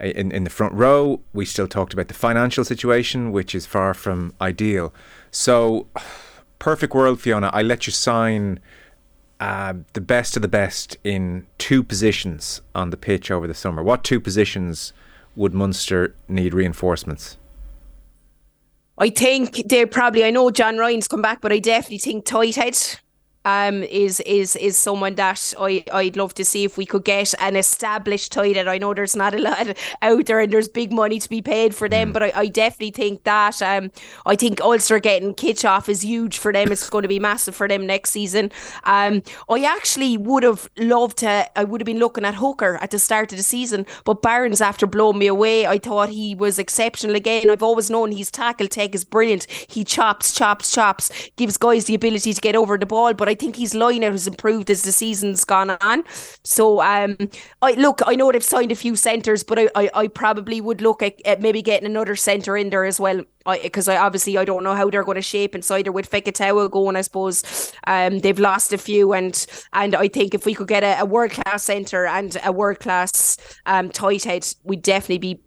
[0.00, 1.20] in, in the front row.
[1.34, 4.94] We still talked about the financial situation, which is far from ideal.
[5.30, 5.88] So,
[6.58, 7.50] perfect world, Fiona.
[7.52, 8.60] I let you sign
[9.40, 13.82] uh, the best of the best in two positions on the pitch over the summer.
[13.82, 14.94] What two positions
[15.36, 17.36] would Munster need reinforcements?
[19.00, 20.24] I think they probably.
[20.24, 22.98] I know John Ryan's come back, but I definitely think tight Tighthead
[23.44, 27.34] um is is is someone that I I'd love to see if we could get
[27.40, 28.68] an established tighthead.
[28.68, 31.74] I know there's not a lot out there and there's big money to be paid
[31.74, 33.90] for them, but I, I definitely think that um
[34.26, 36.70] I think Ulster getting Kitshoff is huge for them.
[36.70, 38.52] It's going to be massive for them next season.
[38.84, 42.90] Um I actually would have loved to I would have been looking at Hooker at
[42.90, 45.66] the start of the season, but Barron's after blowing me away.
[45.66, 47.48] I thought he was exceptional again.
[47.48, 49.46] I've always known his tackle tech is brilliant.
[49.68, 53.34] He chops, chops, chops, gives guys the ability to get over the ball, but I
[53.34, 56.04] think his line out has improved as the season's gone on.
[56.44, 57.16] So um
[57.62, 60.80] I look, I know they've signed a few centres, but I, I, I probably would
[60.82, 63.22] look at, at maybe getting another centre in there as well.
[63.62, 66.70] Because I, obviously I don't know how they're going to shape inside or with Fekitoa
[66.70, 66.96] going.
[66.96, 70.82] I suppose um they've lost a few, and and I think if we could get
[70.82, 75.40] a, a world class centre and a world class um tight head, we'd definitely be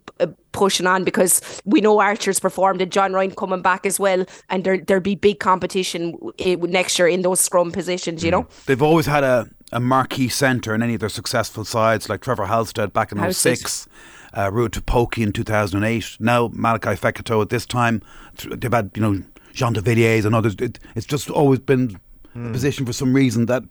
[0.52, 4.64] pushing on because we know Archer's performed and John Ryan coming back as well, and
[4.64, 8.22] there there'll be big competition uh, next year in those scrum positions.
[8.24, 12.08] You know, They've always had a, a marquee centre in any of their successful sides,
[12.08, 13.58] like Trevor Halstead back in Halstead.
[13.58, 13.88] 06,
[14.34, 16.16] uh, Rua Tipoki in 2008.
[16.20, 18.02] Now Malakai Fekitoa at this time.
[18.44, 20.54] They've had, you know, Jean de Villiers and others.
[20.58, 21.98] It, it's just always been
[22.34, 23.62] a position for some reason that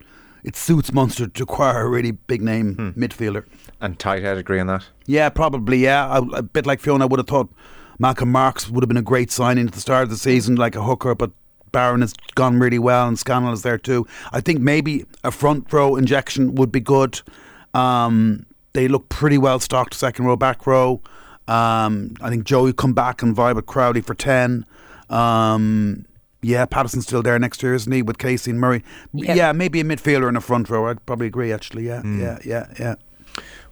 [0.44, 3.46] it suits Munster to acquire a really big name midfielder.
[3.82, 4.86] And tight head agree on that.
[5.06, 5.78] Yeah, probably.
[5.78, 7.50] Yeah, I, a bit like Fiona, I would have thought
[8.00, 10.76] Malcolm Marx would have been a great signing at the start of the season, like
[10.76, 11.16] a hooker.
[11.16, 11.32] But
[11.72, 14.08] Barron has gone really well, and Scannell is there too.
[14.32, 17.22] I think maybe a front row injection would be good.
[17.74, 21.02] Um, they look pretty well stocked, second row, back row.
[21.48, 24.66] Um, I think Joey come back and vibe with Crowley for ten.
[25.10, 26.06] Um,
[26.44, 28.02] yeah, Patterson's still there next year, isn't he?
[28.02, 28.84] With Casey and Murray.
[29.14, 29.34] Yeah.
[29.34, 30.88] Yeah, maybe a midfielder in a front row.
[30.88, 31.52] I'd probably agree.
[31.52, 32.22] Actually, yeah, Hmm.
[32.22, 32.96] yeah, yeah, yeah.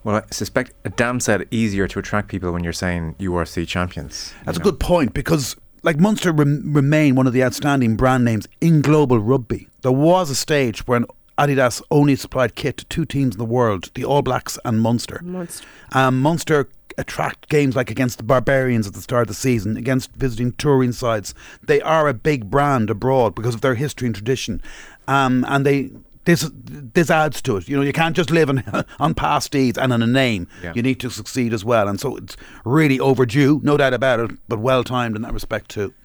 [0.04, 4.34] Well, I suspect a damn set easier to attract people when you're saying URC champions.
[4.46, 8.26] That's you a good point because, like, Munster rem- remain one of the outstanding brand
[8.26, 9.68] names in global rugby.
[9.84, 11.06] There was a stage when
[11.38, 15.22] Adidas only supplied kit to two teams in the world: the All Blacks and Munster.
[15.24, 15.66] Munster.
[15.92, 16.68] Um, Munster
[16.98, 20.92] attract games like against the Barbarians at the start of the season, against visiting touring
[20.92, 21.34] sides.
[21.64, 24.62] They are a big brand abroad because of their history and tradition,
[25.08, 25.92] um, and they.
[26.26, 27.68] This this adds to it.
[27.68, 28.64] You know, you can't just live on
[29.00, 30.48] on past deeds and on a name.
[30.62, 30.72] Yeah.
[30.76, 34.32] You need to succeed as well, and so it's really overdue, no doubt about it,
[34.48, 35.96] but well timed in that respect too.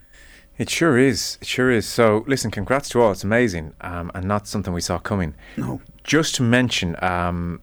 [0.59, 1.37] It sure is.
[1.43, 1.87] It sure is.
[1.87, 3.13] So, listen, congrats to all.
[3.13, 5.35] It's amazing um, and not something we saw coming.
[5.57, 5.83] No.
[6.03, 7.61] Just to mention, um,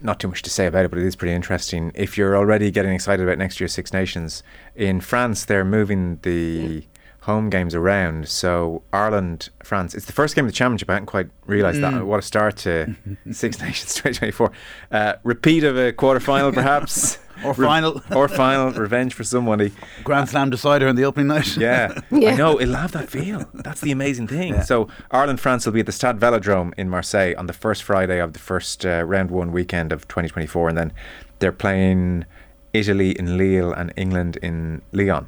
[0.00, 1.92] not too much to say about it, but it is pretty interesting.
[1.94, 4.42] If you're already getting excited about next year's Six Nations,
[4.74, 6.84] in France, they're moving the
[7.20, 8.28] home games around.
[8.28, 10.88] So, Ireland, France, it's the first game of the championship.
[10.88, 12.06] I hadn't quite realised that.
[12.06, 12.94] What a start to
[13.32, 14.52] Six Nations 2024.
[14.92, 17.18] Uh, repeat of a quarter final, perhaps.
[17.46, 18.02] Or final.
[18.14, 18.70] or final.
[18.72, 19.72] Revenge for somebody.
[20.04, 21.56] Grand Slam decider in the opening night.
[21.56, 21.92] Yeah.
[22.10, 22.32] Yeah.
[22.32, 22.60] I know.
[22.60, 23.44] It'll have that feel.
[23.54, 24.62] That's the amazing thing.
[24.62, 28.20] So, Ireland France will be at the Stade Velodrome in Marseille on the first Friday
[28.20, 30.68] of the first uh, round one weekend of 2024.
[30.70, 30.92] And then
[31.38, 32.24] they're playing
[32.72, 35.26] Italy in Lille and England in Lyon.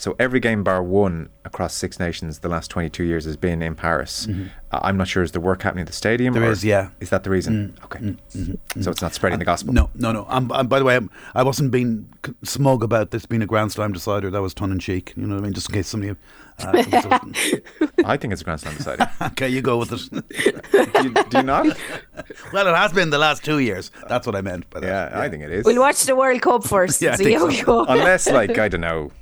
[0.00, 3.74] So, every game bar one across Six Nations the last 22 years has been in
[3.74, 4.26] Paris.
[4.72, 6.32] Uh, I'm not sure, is the work happening at the stadium?
[6.32, 6.40] Mm-hmm.
[6.40, 6.84] There or is, yeah.
[6.84, 6.90] Mm.
[7.00, 7.76] Is that the reason?
[7.84, 8.16] okay.
[8.80, 9.74] So, it's not spreading the gospel.
[9.74, 10.24] No, no, no.
[10.30, 13.72] Um, by the way, I'm, I wasn't being c- smug about this being a Grand
[13.72, 14.30] Slam decider.
[14.30, 15.12] That was tongue in cheek.
[15.18, 15.52] You know what I mean?
[15.52, 16.16] Just in case somebody.
[16.60, 17.66] Uh, thinks it-
[18.06, 19.06] I think it's a Grand Slam deciding.
[19.20, 20.08] okay, you go with it.
[20.10, 21.66] do, you, do you not?
[22.54, 23.90] well, it has been the last two years.
[24.08, 25.12] That's what I meant by that.
[25.12, 25.66] Yeah, I think it is.
[25.66, 27.02] We'll watch the World Cup first.
[27.02, 27.84] Yeah, I think so.
[27.84, 29.12] Unless, like, I don't know,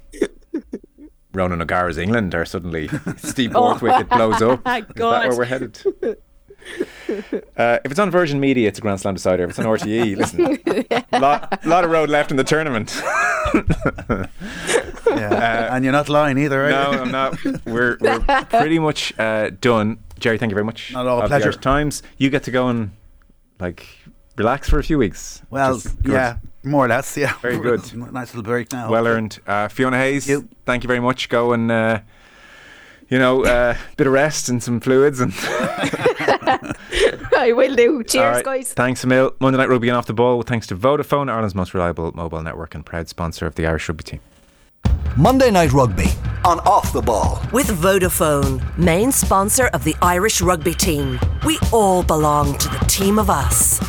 [1.34, 4.64] Ronan O'Gara's England or suddenly Steve Borthwick it blows up.
[4.64, 5.78] my Is that where we're headed?
[7.56, 9.44] Uh, if it's on Virgin Media, it's a Grand Slam decider.
[9.44, 10.58] If it's on RTE, listen,
[11.20, 13.00] lot, lot of road left in the tournament.
[15.06, 15.74] Yeah.
[15.74, 16.98] and you're not lying either, are no, you?
[16.98, 17.42] I'm not.
[17.64, 19.98] We're, we're pretty much uh, done.
[20.18, 20.92] Gerry, thank you very much.
[20.92, 21.52] Not at all, a the pleasure.
[21.52, 22.02] Times.
[22.18, 22.90] You get to go and
[23.60, 23.86] like
[24.36, 25.40] relax for a few weeks.
[25.48, 26.38] which Well, is good.
[26.68, 27.16] Yeah, more or less.
[27.16, 27.94] Yeah, Very good.
[28.12, 28.90] nice little break now.
[28.90, 29.38] Well earned.
[29.46, 30.48] Uh, Fiona Hayes, you.
[30.66, 31.28] thank you very much.
[31.28, 32.00] Go and, uh,
[33.08, 35.20] you know, uh, bit of rest and some fluids.
[35.20, 35.32] And
[37.36, 38.02] I will do.
[38.04, 38.44] Cheers, All right.
[38.44, 38.72] guys.
[38.72, 39.34] Thanks, Emil.
[39.40, 40.42] Monday Night Rugby and Off the Ball.
[40.42, 44.04] Thanks to Vodafone, Ireland's most reliable mobile network and proud sponsor of the Irish rugby
[44.04, 44.20] team.
[45.16, 46.06] Monday Night Rugby
[46.44, 47.40] on Off the Ball.
[47.52, 51.18] With Vodafone, main sponsor of the Irish rugby team.
[51.44, 53.80] We all belong to the team of us.